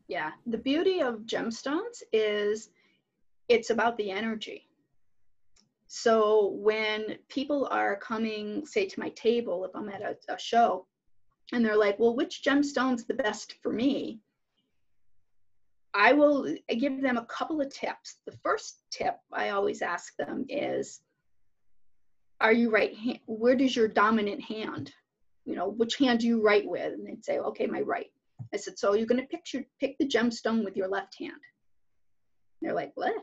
[0.08, 0.32] Yeah.
[0.48, 2.70] The beauty of gemstones is
[3.48, 4.68] it's about the energy.
[5.94, 10.88] So when people are coming, say, to my table, if I'm at a, a show,
[11.52, 14.22] and they're like, well, which gemstone's the best for me?
[15.94, 18.20] I will give them a couple of tips.
[18.26, 21.02] The first tip I always ask them is,
[22.40, 23.20] are you right hand?
[23.26, 24.94] Where does your dominant hand?
[25.44, 26.94] You know, which hand do you write with?
[26.94, 28.08] And they'd say, okay, my right.
[28.54, 31.34] I said, so you're going to picture pick the gemstone with your left hand.
[31.34, 31.42] And
[32.62, 33.14] they're like, what?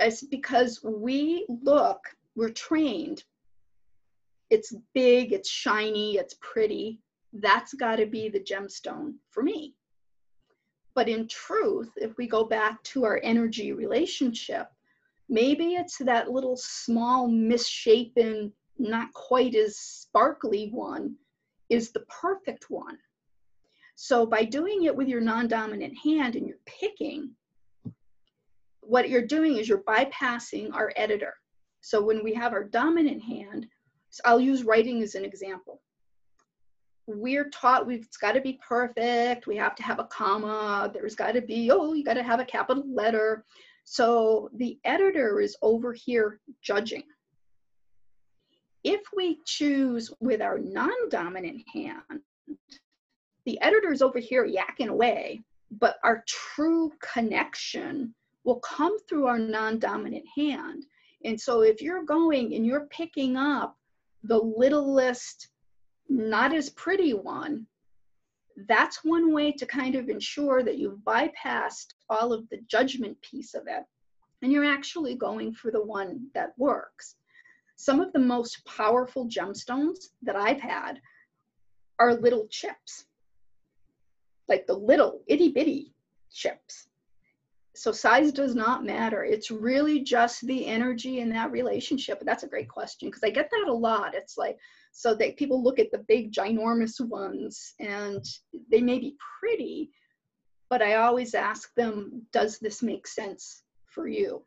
[0.00, 2.00] I said, because we look,
[2.36, 3.24] we're trained.
[4.50, 7.00] It's big, it's shiny, it's pretty.
[7.32, 9.74] That's got to be the gemstone for me.
[10.94, 14.68] But in truth, if we go back to our energy relationship,
[15.28, 21.16] Maybe it's that little small, misshapen, not quite as sparkly one
[21.70, 22.98] is the perfect one.
[23.94, 27.30] So by doing it with your non-dominant hand and you're picking,
[28.86, 31.34] what you're doing is you're bypassing our editor.
[31.80, 33.66] So when we have our dominant hand,
[34.10, 35.80] so I'll use writing as an example.
[37.06, 39.46] We're taught we've got to be perfect.
[39.46, 40.90] We have to have a comma.
[40.92, 43.44] There's got to be, oh, you got to have a capital letter.
[43.84, 47.02] So the editor is over here judging.
[48.82, 52.20] If we choose with our non-dominant hand,
[53.46, 58.14] the editor is over here yakking away, but our true connection
[58.44, 60.84] will come through our non-dominant hand.
[61.24, 63.76] And so if you're going and you're picking up
[64.22, 65.48] the littlest,
[66.08, 67.66] not as pretty one,
[68.68, 73.54] that's one way to kind of ensure that you've bypassed all of the judgment piece
[73.54, 73.84] of it
[74.42, 77.16] and you're actually going for the one that works.
[77.76, 81.00] Some of the most powerful gemstones that I've had
[81.98, 83.06] are little chips.
[84.48, 85.94] like the little itty bitty
[86.30, 86.86] ships.
[87.76, 89.24] So size does not matter.
[89.24, 92.22] It's really just the energy in that relationship.
[92.24, 94.14] That's a great question because I get that a lot.
[94.14, 94.56] It's like,
[94.92, 98.24] so that people look at the big ginormous ones and
[98.70, 99.90] they may be pretty,
[100.70, 104.44] but I always ask them, does this make sense for you?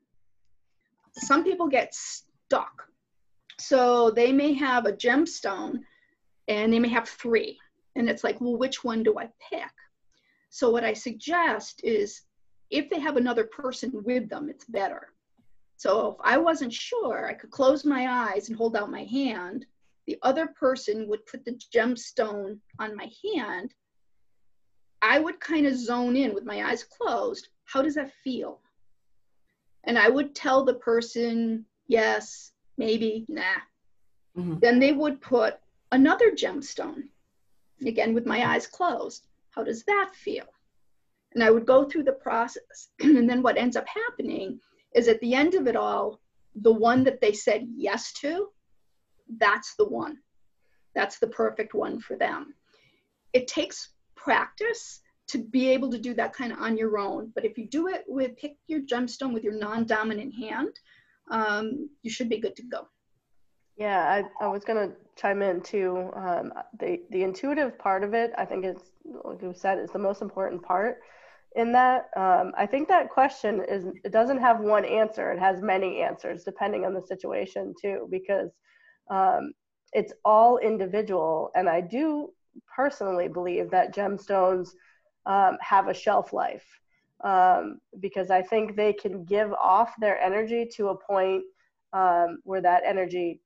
[1.11, 2.87] Some people get stuck.
[3.59, 5.79] So they may have a gemstone
[6.47, 7.59] and they may have three.
[7.97, 9.71] And it's like, well, which one do I pick?
[10.49, 12.21] So what I suggest is
[12.69, 15.09] if they have another person with them, it's better.
[15.77, 19.65] So if I wasn't sure, I could close my eyes and hold out my hand.
[20.07, 23.73] The other person would put the gemstone on my hand.
[25.01, 27.49] I would kind of zone in with my eyes closed.
[27.65, 28.59] How does that feel?
[29.83, 33.43] And I would tell the person, yes, maybe, nah.
[34.37, 34.59] Mm-hmm.
[34.59, 35.59] Then they would put
[35.91, 37.03] another gemstone,
[37.85, 39.27] again with my eyes closed.
[39.51, 40.45] How does that feel?
[41.37, 42.89] And I would go through the process.
[42.99, 44.59] and then what ends up happening
[44.95, 46.19] is at the end of it all,
[46.63, 48.47] the one that they said yes to,
[49.37, 50.17] that's the one.
[50.95, 52.55] That's the perfect one for them.
[53.33, 57.31] It takes practice to be able to do that kind of on your own.
[57.35, 60.73] But if you do it with, pick your gemstone with your non dominant hand,
[61.29, 62.87] um, you should be good to go.
[63.75, 66.09] Yeah, I, I was going to chime in too.
[66.15, 68.89] Um, the, the intuitive part of it, I think it's,
[69.23, 70.97] like you said, is the most important part
[71.57, 72.09] in that.
[72.15, 75.31] Um, I think that question is, it doesn't have one answer.
[75.31, 78.51] It has many answers depending on the situation too, because
[79.09, 79.51] um,
[79.91, 81.49] it's all individual.
[81.55, 82.29] And I do
[82.73, 84.69] personally believe that gemstones
[85.25, 86.65] um, have a shelf life
[87.23, 91.43] um, because I think they can give off their energy to a point
[91.91, 93.41] um, where that energy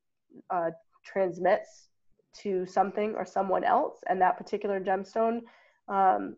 [0.50, 0.72] uh,
[1.06, 1.88] transmits
[2.42, 5.42] to something or someone else, and that particular gemstone
[5.88, 6.36] um,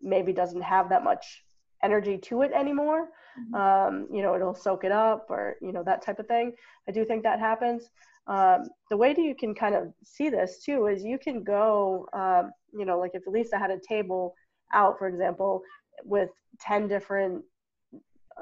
[0.00, 1.44] maybe doesn't have that much
[1.82, 3.08] energy to it anymore.
[3.38, 3.54] Mm-hmm.
[3.54, 6.52] Um, you know, it'll soak it up or, you know, that type of thing.
[6.88, 7.90] I do think that happens.
[8.26, 12.08] Um, the way that you can kind of see this too is you can go,
[12.12, 14.34] um, you know, like if Lisa had a table
[14.72, 15.62] out, for example,
[16.04, 16.30] with
[16.60, 17.44] 10 different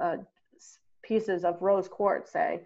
[0.00, 0.18] uh,
[1.02, 2.60] pieces of rose quartz, say,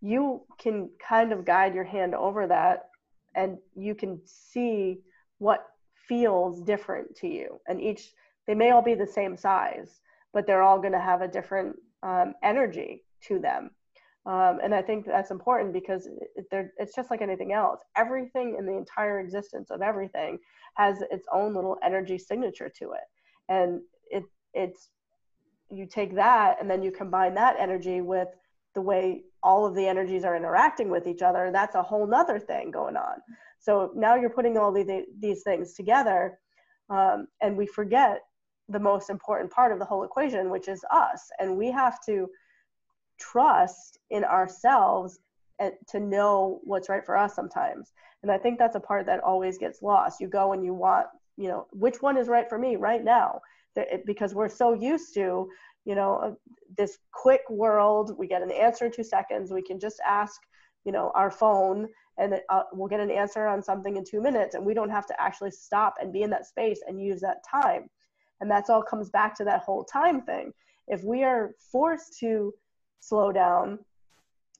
[0.00, 2.88] you can kind of guide your hand over that
[3.34, 4.98] and you can see
[5.38, 5.66] what
[6.08, 7.60] feels different to you.
[7.68, 8.12] And each,
[8.46, 10.00] they may all be the same size,
[10.32, 13.70] but they're all going to have a different um, energy to them.
[14.26, 17.80] Um, and I think that's important because it, it's just like anything else.
[17.96, 20.38] Everything in the entire existence of everything
[20.74, 23.06] has its own little energy signature to it.
[23.48, 23.80] And
[24.10, 24.90] it, it's,
[25.70, 28.28] you take that and then you combine that energy with
[28.74, 32.38] the way all of the energies are interacting with each other, that's a whole nother
[32.38, 33.16] thing going on.
[33.66, 34.86] So now you're putting all these,
[35.18, 36.38] these things together,
[36.88, 38.20] um, and we forget
[38.68, 41.28] the most important part of the whole equation, which is us.
[41.40, 42.28] And we have to
[43.18, 45.18] trust in ourselves
[45.58, 47.92] and to know what's right for us sometimes.
[48.22, 50.20] And I think that's a part that always gets lost.
[50.20, 53.40] You go and you want, you know, which one is right for me right now?
[54.04, 55.48] Because we're so used to
[55.84, 56.32] you know uh,
[56.76, 60.40] this quick world we get an answer in two seconds we can just ask
[60.84, 61.86] you know our phone
[62.18, 65.06] and uh, we'll get an answer on something in two minutes and we don't have
[65.06, 67.88] to actually stop and be in that space and use that time
[68.40, 70.52] and that's all comes back to that whole time thing
[70.88, 72.52] if we are forced to
[73.00, 73.78] slow down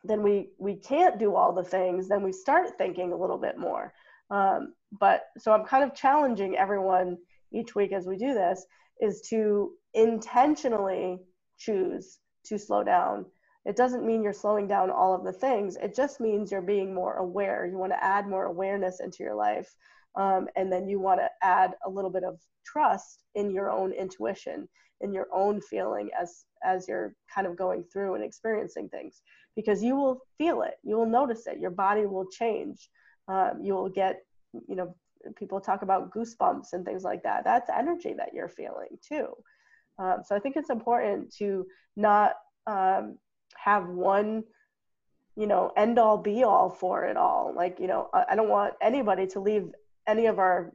[0.04, 3.58] then we we can't do all the things then we start thinking a little bit
[3.58, 3.92] more
[4.30, 7.16] um, but so i'm kind of challenging everyone
[7.52, 8.66] each week as we do this
[9.00, 11.18] is to intentionally
[11.58, 13.26] choose to slow down.
[13.66, 15.76] It doesn't mean you're slowing down all of the things.
[15.76, 17.66] It just means you're being more aware.
[17.66, 19.68] You want to add more awareness into your life.
[20.14, 23.92] Um, and then you want to add a little bit of trust in your own
[23.92, 24.68] intuition,
[25.02, 29.20] in your own feeling as as you're kind of going through and experiencing things,
[29.54, 30.74] because you will feel it.
[30.82, 31.58] You will notice it.
[31.58, 32.88] Your body will change.
[33.28, 34.20] Um, you will get,
[34.68, 34.94] you know,
[35.36, 37.44] people talk about goosebumps and things like that.
[37.44, 39.28] That's energy that you're feeling too.
[39.98, 42.32] Um, so I think it's important to not
[42.66, 43.18] um,
[43.66, 44.44] have one,
[45.36, 47.52] you know, end all be all for it all.
[47.54, 49.72] Like, you know, I, don't want anybody to leave
[50.06, 50.72] any of our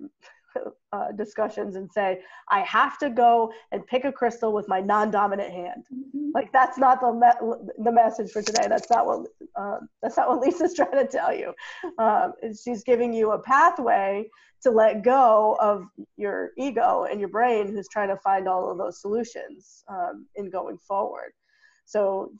[0.93, 2.19] uh, discussions and say
[2.49, 5.85] I have to go and pick a crystal with my non-dominant hand.
[5.93, 6.31] Mm-hmm.
[6.33, 8.67] Like that's not the me- the message for today.
[8.67, 11.53] That's not what um, that's not what Lisa's trying to tell you.
[11.97, 14.27] Um, she's giving you a pathway
[14.63, 15.85] to let go of
[16.17, 20.49] your ego and your brain, who's trying to find all of those solutions um, in
[20.49, 21.31] going forward.
[21.85, 22.31] So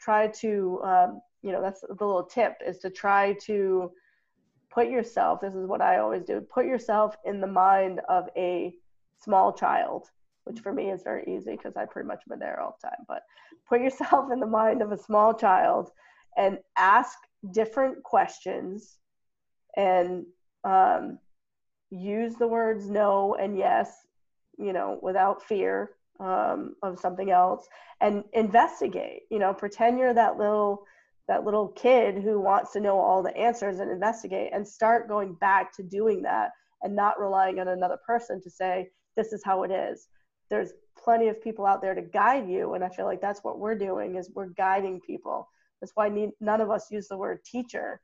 [0.00, 3.90] try to um, you know that's the little tip is to try to
[4.70, 8.74] put yourself this is what i always do put yourself in the mind of a
[9.22, 10.06] small child,
[10.44, 13.04] which for me is very easy because I pretty much been there all the time.
[13.06, 13.22] But
[13.68, 15.90] put yourself in the mind of a small child
[16.36, 17.18] and ask
[17.52, 18.98] different questions
[19.76, 20.24] and
[20.64, 21.18] um,
[21.90, 23.92] use the words no and yes,
[24.58, 25.90] you know, without fear
[26.20, 27.68] um, of something else
[28.00, 30.84] and investigate, you know, pretend you're that little
[31.28, 35.34] that little kid who wants to know all the answers and investigate and start going
[35.34, 36.52] back to doing that
[36.82, 40.08] and not relying on another person to say this is how it is.
[40.48, 43.58] There's plenty of people out there to guide you and i feel like that's what
[43.58, 45.48] we're doing is we're guiding people.
[45.80, 46.08] That's why
[46.40, 48.00] none of us use the word teacher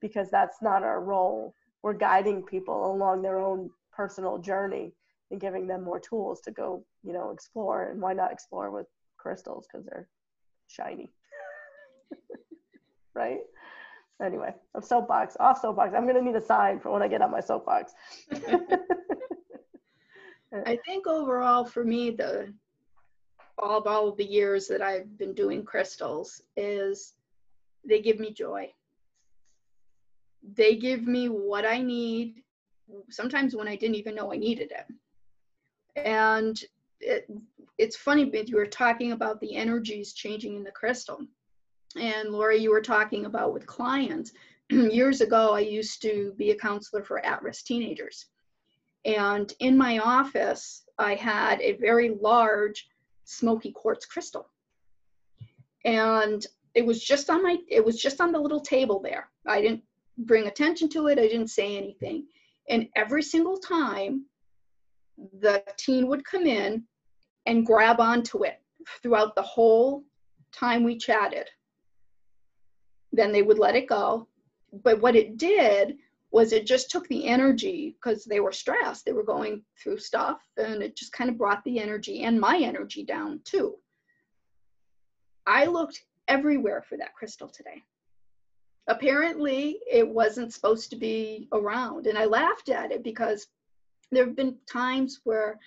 [0.00, 1.54] because that's not our role.
[1.82, 4.92] We're guiding people along their own personal journey
[5.32, 8.86] and giving them more tools to go you know explore and why not explore with
[9.18, 10.08] crystals because they're
[10.68, 11.10] shiny
[13.14, 13.40] right?
[14.22, 15.94] Anyway, I'm soapbox, off soapbox.
[15.94, 17.92] I'm gonna need a sign for when I get on my soapbox.
[20.66, 22.52] I think overall for me, the
[23.58, 27.14] all of all of the years that I've been doing crystals is
[27.84, 28.70] they give me joy.
[30.56, 32.42] They give me what I need,
[33.10, 34.86] sometimes when I didn't even know I needed it.
[35.96, 36.60] And
[37.00, 37.30] it,
[37.78, 41.20] it's funny, but you were talking about the energies changing in the crystal
[41.96, 44.32] and Lauri, you were talking about with clients.
[44.70, 48.26] Years ago, I used to be a counselor for at risk teenagers.
[49.04, 52.88] And in my office, I had a very large
[53.24, 54.48] smoky quartz crystal.
[55.84, 59.28] And it was just on my it was just on the little table there.
[59.46, 59.82] I didn't
[60.16, 61.18] bring attention to it.
[61.18, 62.26] I didn't say anything.
[62.68, 64.26] And every single time
[65.40, 66.84] the teen would come in
[67.46, 68.60] and grab onto it
[69.02, 70.04] throughout the whole
[70.52, 71.48] time we chatted
[73.12, 74.26] then they would let it go.
[74.82, 75.98] But what it did
[76.30, 80.40] was it just took the energy because they were stressed, they were going through stuff,
[80.56, 83.76] and it just kind of brought the energy and my energy down too.
[85.46, 87.82] I looked everywhere for that crystal today.
[88.88, 93.46] Apparently, it wasn't supposed to be around, and I laughed at it because
[94.12, 95.58] there have been times where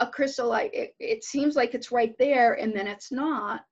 [0.00, 3.64] a crystal like it, it seems like it's right there and then it's not.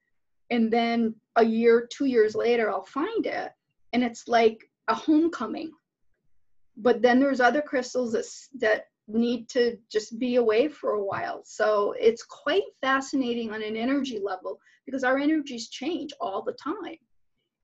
[0.51, 3.53] And then a year two years later i'll find it
[3.93, 5.73] and it's like a homecoming.
[6.77, 8.25] But then there's other crystals that,
[8.61, 11.43] that need to just be away for a while.
[11.45, 16.97] So it's quite fascinating on an energy level because our energies change all the time.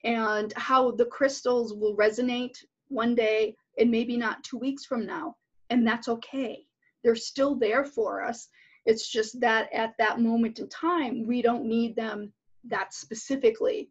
[0.05, 2.57] And how the crystals will resonate
[2.89, 5.35] one day and maybe not two weeks from now
[5.71, 6.65] and that's okay
[7.03, 8.49] they're still there for us
[8.87, 12.33] it's just that at that moment in time we don't need them
[12.65, 13.91] that specifically.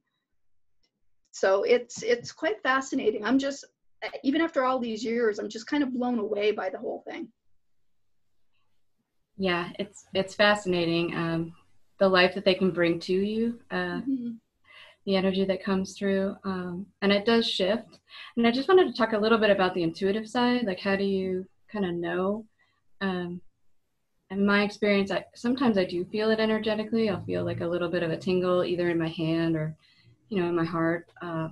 [1.32, 3.24] So it's it's quite fascinating.
[3.24, 3.66] I'm just
[4.24, 7.28] even after all these years, I'm just kind of blown away by the whole thing.
[9.38, 11.16] Yeah, it's it's fascinating.
[11.16, 11.54] Um,
[12.00, 14.32] the life that they can bring to you, uh, mm-hmm.
[15.06, 18.00] the energy that comes through, um, and it does shift.
[18.36, 20.66] And I just wanted to talk a little bit about the intuitive side.
[20.66, 22.46] Like, how do you kind of know?
[23.02, 23.42] Um,
[24.30, 27.10] in my experience, I, sometimes I do feel it energetically.
[27.10, 29.76] I'll feel like a little bit of a tingle either in my hand or,
[30.30, 31.10] you know, in my heart.
[31.22, 31.50] Uh,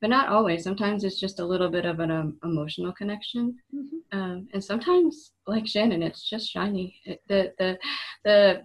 [0.00, 0.64] but not always.
[0.64, 4.18] Sometimes it's just a little bit of an um, emotional connection, mm-hmm.
[4.18, 6.96] um, and sometimes, like Shannon, it's just shiny.
[7.04, 7.78] It, the the
[8.24, 8.62] the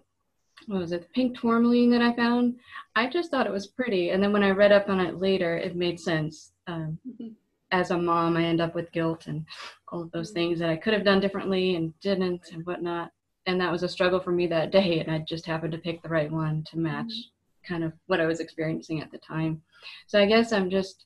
[0.68, 1.02] what was it?
[1.02, 2.56] The pink tourmaline that I found.
[2.96, 5.58] I just thought it was pretty, and then when I read up on it later,
[5.58, 6.54] it made sense.
[6.68, 7.34] Um, mm-hmm.
[7.72, 9.46] As a mom, I end up with guilt and
[9.90, 10.36] all of those mm-hmm.
[10.36, 13.12] things that I could have done differently and didn't, and whatnot
[13.46, 16.02] and that was a struggle for me that day and i just happened to pick
[16.02, 17.74] the right one to match mm-hmm.
[17.74, 19.62] kind of what i was experiencing at the time
[20.08, 21.06] so i guess i'm just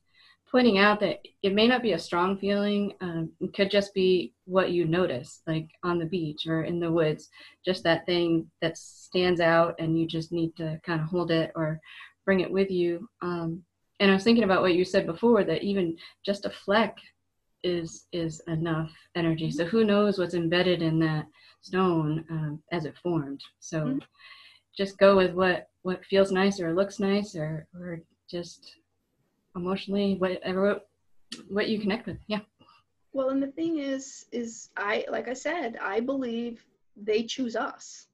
[0.51, 4.31] pointing out that it may not be a strong feeling um, it could just be
[4.45, 7.29] what you notice like on the beach or in the woods
[7.65, 11.51] just that thing that stands out and you just need to kind of hold it
[11.55, 11.79] or
[12.25, 13.61] bring it with you um,
[13.99, 16.97] and i was thinking about what you said before that even just a fleck
[17.63, 21.25] is is enough energy so who knows what's embedded in that
[21.65, 23.41] stone um, as it formed.
[23.59, 23.97] So mm-hmm.
[24.77, 28.75] just go with what what feels nice or looks nice or or just
[29.55, 30.79] emotionally whatever
[31.49, 32.17] what you connect with.
[32.27, 32.41] Yeah.
[33.13, 36.63] Well, and the thing is, is I like I said, I believe
[36.95, 38.07] they choose us.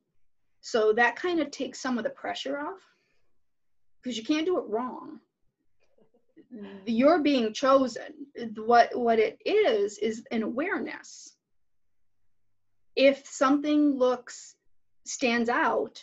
[0.62, 2.80] So that kind of takes some of the pressure off
[4.02, 5.20] because you can't do it wrong.
[6.86, 8.28] You're being chosen.
[8.56, 11.36] What what it is is an awareness
[12.96, 14.56] if something looks
[15.06, 15.98] stands out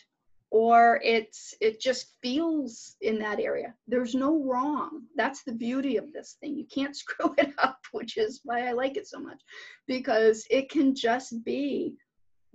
[0.51, 6.11] or it's it just feels in that area there's no wrong that's the beauty of
[6.15, 9.41] this thing you can't screw it up which is why i like it so much
[9.87, 11.95] because it can just be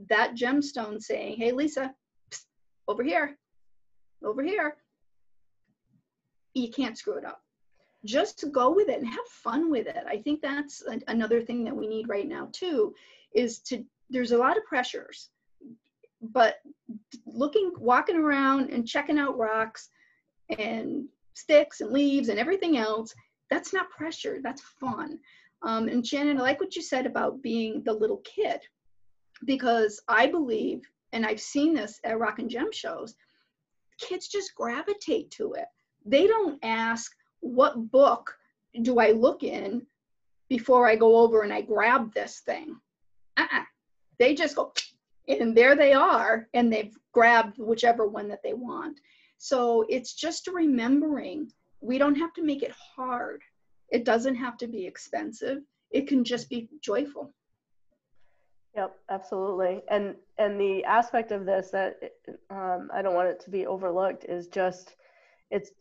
[0.10, 1.94] that gemstone saying, hey, Lisa,
[2.32, 2.46] psst,
[2.88, 3.38] over here,
[4.24, 4.76] over here,
[6.54, 7.42] you can't screw it up.
[8.06, 10.04] Just go with it and have fun with it.
[10.08, 12.94] I think that's a, another thing that we need right now too,
[13.34, 15.30] is to, there's a lot of pressures,
[16.22, 16.56] but
[17.26, 19.90] looking, walking around and checking out rocks
[20.60, 23.14] and sticks and leaves and everything else,
[23.50, 25.20] that's not pressure, that's fun.
[25.62, 28.60] Um, and Shannon, I like what you said about being the little kid,
[29.46, 30.82] because I believe,
[31.14, 33.16] and I've seen this at Rock and Gem shows,
[33.98, 35.66] kids just gravitate to it.
[36.06, 38.36] They don't ask, what book
[38.82, 39.86] do I look in
[40.50, 42.78] before I go over and I grab this thing?
[43.38, 43.64] Uh-uh.
[44.18, 44.74] They just go,
[45.28, 49.00] and there they are, and they've grabbed whichever one that they want.
[49.38, 53.42] So it's just remembering we don't have to make it hard.
[53.92, 55.64] It doesn't have to be expensive.
[55.92, 57.34] It can just be joyful.
[58.76, 59.82] Yep, absolutely.
[59.90, 61.98] And and the aspect of this that
[62.50, 64.96] um, I don't want it to be overlooked is just
[65.52, 65.72] it's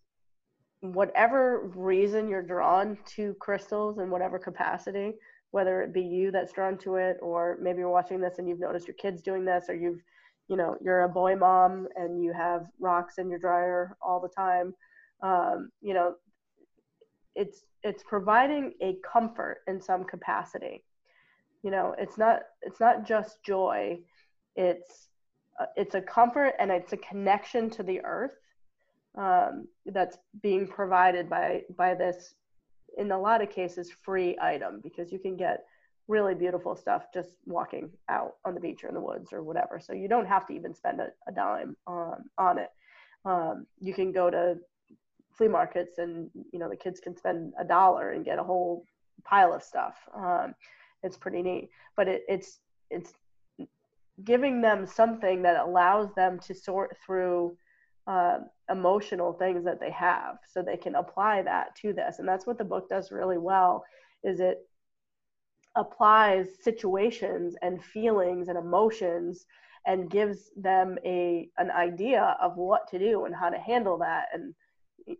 [0.82, 5.14] whatever reason you're drawn to crystals in whatever capacity,
[5.50, 8.60] whether it be you that's drawn to it, or maybe you're watching this and you've
[8.60, 10.02] noticed your kids doing this, or you've,
[10.48, 14.28] you know, you're a boy mom and you have rocks in your dryer all the
[14.28, 14.74] time.
[15.22, 16.14] Um, you know,
[17.34, 20.84] it's it's providing a comfort in some capacity
[21.62, 23.98] you know it's not it's not just joy
[24.56, 25.08] it's
[25.60, 28.32] uh, it's a comfort and it's a connection to the earth
[29.16, 32.34] um, that's being provided by by this
[32.98, 35.64] in a lot of cases free item because you can get
[36.08, 39.80] really beautiful stuff just walking out on the beach or in the woods or whatever.
[39.80, 42.70] So you don't have to even spend a, a dime on on it.
[43.24, 44.56] Um, you can go to
[45.36, 48.84] flea markets and you know the kids can spend a dollar and get a whole
[49.24, 49.94] pile of stuff.
[50.14, 50.54] Um,
[51.02, 52.58] it's pretty neat but it, it's
[52.90, 53.12] it's
[54.24, 57.56] giving them something that allows them to sort through
[58.06, 58.38] uh,
[58.70, 62.18] emotional things that they have so they can apply that to this.
[62.18, 63.84] And that's what the book does really well
[64.24, 64.58] is it
[65.76, 69.46] applies situations and feelings and emotions
[69.86, 74.26] and gives them a an idea of what to do and how to handle that
[74.32, 74.54] and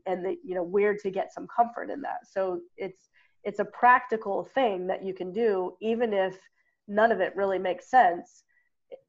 [0.07, 2.27] and the, you know where to get some comfort in that.
[2.31, 3.09] So it's
[3.45, 6.37] it's a practical thing that you can do even if
[6.87, 8.45] none of it really makes sense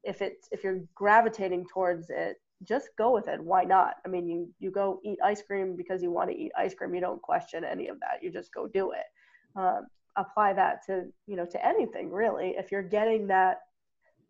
[0.02, 3.42] if it's if you're gravitating towards it just go with it.
[3.42, 3.96] Why not?
[4.04, 6.94] I mean you you go eat ice cream because you want to eat ice cream.
[6.94, 8.22] You don't question any of that.
[8.22, 9.06] You just go do it.
[9.56, 9.86] Um,
[10.16, 12.54] apply that to you know to anything really.
[12.56, 13.60] If you're getting that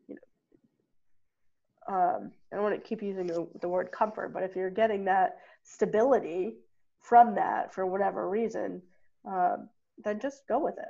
[0.09, 4.57] you know um, i don't want to keep using the, the word comfort but if
[4.57, 6.55] you're getting that stability
[7.01, 8.81] from that for whatever reason
[9.27, 9.69] um,
[10.03, 10.89] then just go with it.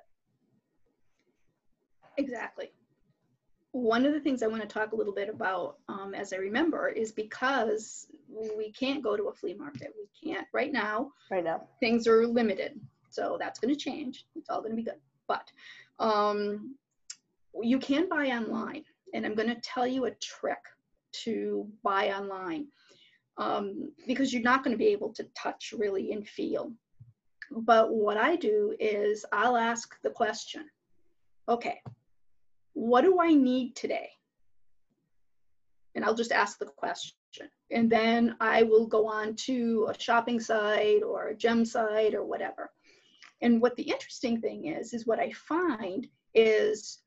[2.17, 2.71] Exactly.
[3.75, 6.37] One of the things I want to talk a little bit about, um, as I
[6.37, 9.93] remember, is because we can't go to a flea market.
[9.99, 11.11] We can't right now.
[11.29, 11.65] Right now.
[11.81, 12.79] Things are limited.
[13.11, 14.27] So that's going to change.
[14.37, 15.01] It's all going to be good.
[15.27, 15.51] But
[15.99, 16.77] um,
[17.61, 18.85] you can buy online.
[19.13, 20.63] And I'm going to tell you a trick
[21.25, 22.69] to buy online
[23.39, 26.71] um, because you're not going to be able to touch really and feel.
[27.51, 30.71] But what I do is I'll ask the question,
[31.49, 31.81] okay,
[32.75, 34.11] what do I need today?
[35.95, 37.17] And I'll just ask the question.
[37.71, 42.25] And then I will go on to a shopping site or a gem site or
[42.25, 42.71] whatever.
[43.43, 47.01] And what the interesting thing is, is what I find is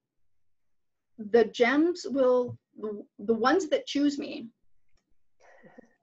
[1.17, 2.57] the gems will,
[3.19, 4.47] the ones that choose me,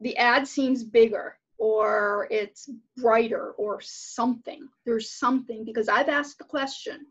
[0.01, 4.69] the ad seems bigger or it's brighter or something.
[4.85, 7.07] There's something because I've asked the question,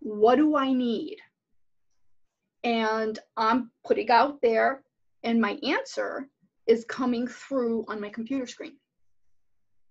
[0.00, 1.18] what do I need?
[2.66, 4.82] And I'm putting out there,
[5.22, 6.28] and my answer
[6.66, 8.72] is coming through on my computer screen.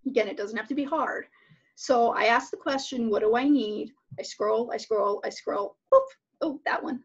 [0.06, 1.28] Again, it doesn't have to be hard.
[1.76, 3.94] So I ask the question, what do I need?
[4.20, 5.78] I scroll, I scroll, I scroll.
[5.96, 6.04] Oof,
[6.42, 7.02] oh, that one.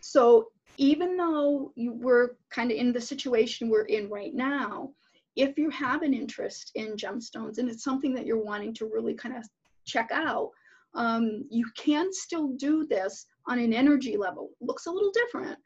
[0.00, 0.48] So
[0.78, 4.90] even though you were kind of in the situation we're in right now,
[5.36, 9.12] if you have an interest in gemstones and it's something that you're wanting to really
[9.12, 9.44] kind of
[9.84, 10.50] check out,
[10.94, 14.50] um, you can still do this on an energy level.
[14.60, 15.58] Looks a little different,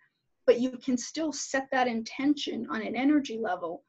[0.47, 3.85] but you can still set that intention on an energy level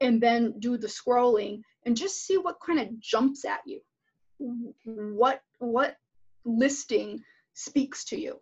[0.00, 3.80] and then do the scrolling and just see what kind of jumps at you.
[4.84, 5.96] What what
[6.44, 7.22] listing
[7.54, 8.40] speaks to you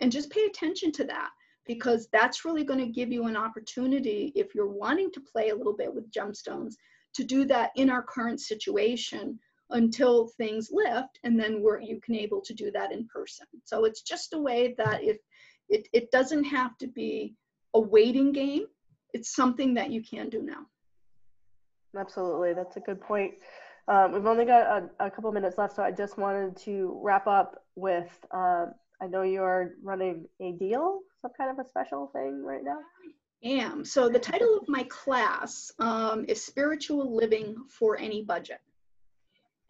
[0.00, 1.30] and just pay attention to that
[1.66, 5.56] because that's really going to give you an opportunity if you're wanting to play a
[5.56, 6.74] little bit with gemstones
[7.14, 9.38] to do that in our current situation
[9.70, 13.84] until things lift and then we're you can able to do that in person so
[13.84, 15.18] it's just a way that if
[15.68, 17.34] it, it doesn't have to be
[17.74, 18.66] a waiting game.
[19.12, 20.66] It's something that you can do now.
[21.96, 23.34] Absolutely, that's a good point.
[23.86, 27.26] Um, we've only got a, a, couple minutes left, so I just wanted to wrap
[27.26, 28.10] up with.
[28.32, 32.78] Um, I know you're running a deal, some kind of a special thing right now.
[33.42, 38.60] Am so the title of my class um, is Spiritual Living for Any Budget,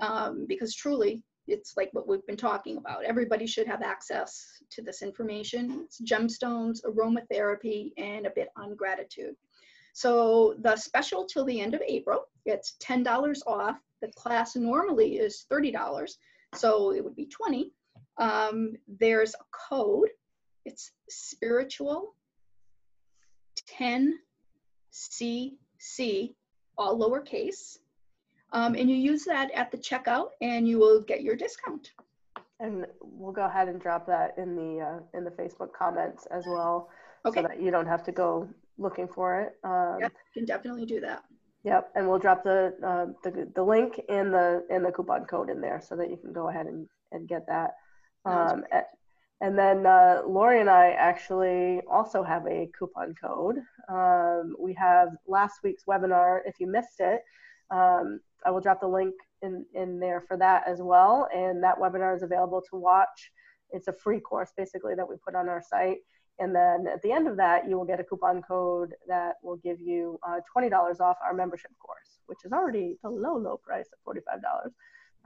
[0.01, 3.05] um, because truly it's like what we've been talking about.
[3.05, 5.85] Everybody should have access to this information.
[5.85, 9.35] It's gemstones, aromatherapy, and a bit on gratitude.
[9.93, 13.77] So the special till the end of April, it's $10 off.
[14.01, 16.11] The class normally is $30,
[16.55, 17.71] so it would be 20.
[18.19, 20.09] Um, there's a code.
[20.65, 22.15] It's spiritual
[23.79, 25.55] 10CC,
[26.77, 27.79] all lowercase.
[28.55, 31.91] Um, and you use that at the checkout and you will get your discount.
[32.61, 36.45] And we'll go ahead and drop that in the uh, in the Facebook comments as
[36.47, 36.89] well,
[37.27, 37.43] okay.
[37.43, 38.49] so that you don't have to go
[38.79, 39.57] looking for it.
[39.65, 41.25] Um, yep, you can definitely do that.
[41.65, 45.51] Yep, and we'll drop the, uh, the the link and the and the coupon code
[45.51, 47.75] in there so that you can go ahead and, and get that.
[48.25, 48.65] Um,
[49.41, 53.59] and then uh, Lauri and I actually also have a coupon code.
[53.89, 56.41] Um, we have last week's webinar.
[56.47, 57.21] If you missed it,
[57.71, 61.29] um, I will drop the link in, in there for that as well.
[61.35, 63.31] And that webinar is available to watch.
[63.71, 65.99] It's a free course basically that we put on our site.
[66.39, 69.57] And then at the end of that, you will get a coupon code that will
[69.57, 73.89] give you uh, $20 off our membership course, which is already a low, low price
[73.93, 74.71] of $45.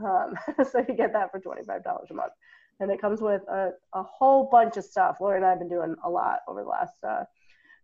[0.04, 0.34] Um,
[0.70, 2.32] so you get that for $25 a month.
[2.80, 5.16] And it comes with a, a whole bunch of stuff.
[5.20, 7.24] Lauri and I have been doing a lot over the last uh,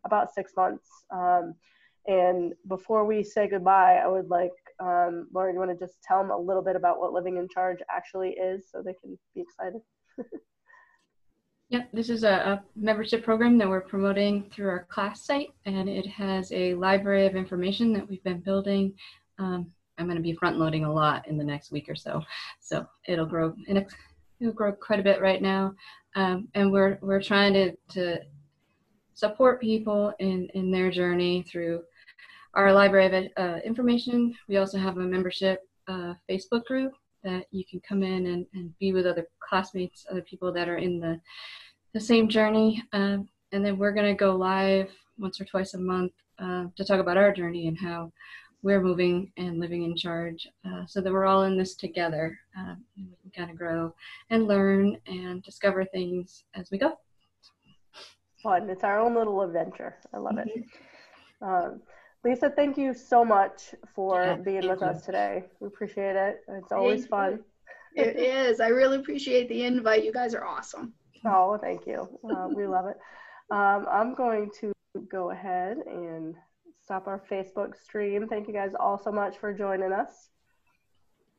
[0.04, 0.88] about six months.
[1.10, 1.54] Um,
[2.06, 6.18] and before we say goodbye, I would like, um, Lauri, you want to just tell
[6.18, 9.40] them a little bit about what Living in Charge actually is so they can be
[9.42, 9.80] excited?
[11.70, 15.88] Yeah, this is a, a, membership program that we're promoting through our class site, and
[15.88, 18.94] it has a library of information that we've been building.
[19.38, 22.22] Um, I'm going to be front loading a lot in the next week or so,
[22.60, 23.54] so it'll grow.
[23.66, 25.74] It'll grow quite a bit right now,
[26.16, 28.20] um, and we're we're trying to to
[29.14, 31.82] support people in in their journey through
[32.54, 34.34] our library of uh, information.
[34.48, 36.92] We also have a membership uh, Facebook group
[37.22, 40.76] that you can come in and, and be with other classmates, other people that are
[40.76, 41.20] in the,
[41.92, 42.82] the same journey.
[42.92, 46.84] Um, and then we're going to go live once or twice a month uh, to
[46.84, 48.12] talk about our journey and how
[48.62, 52.82] we're moving and living in charge uh, so that we're all in this together um,
[52.96, 53.94] and we can kind of grow
[54.30, 56.98] and learn and discover things as we go.
[58.42, 58.68] Fun.
[58.68, 59.96] It's our own little adventure.
[60.12, 60.48] I love it.
[60.48, 61.44] Mm-hmm.
[61.44, 61.82] Um,
[62.24, 64.86] Lisa, thank you so much for yeah, being with you.
[64.86, 65.44] us today.
[65.60, 66.40] We appreciate it.
[66.48, 67.44] It's always thank fun.
[67.96, 68.02] You.
[68.02, 68.60] It is.
[68.60, 70.04] I really appreciate the invite.
[70.04, 70.94] You guys are awesome.
[71.26, 72.08] Oh, thank you.
[72.28, 72.96] Uh, we love it.
[73.50, 74.72] Um, I'm going to
[75.10, 76.34] go ahead and
[76.82, 78.26] stop our Facebook stream.
[78.26, 80.30] Thank you guys all so much for joining us.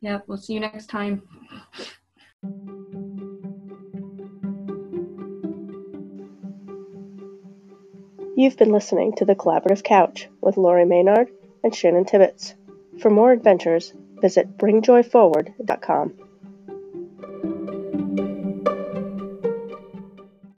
[0.01, 1.23] Yeah, we'll see you next time.
[8.37, 11.29] You've been listening to The Collaborative Couch with Lauri Maynard
[11.63, 12.53] and Shannon Tibbetts.
[12.99, 16.24] For more adventures, visit bringjoyforward.com.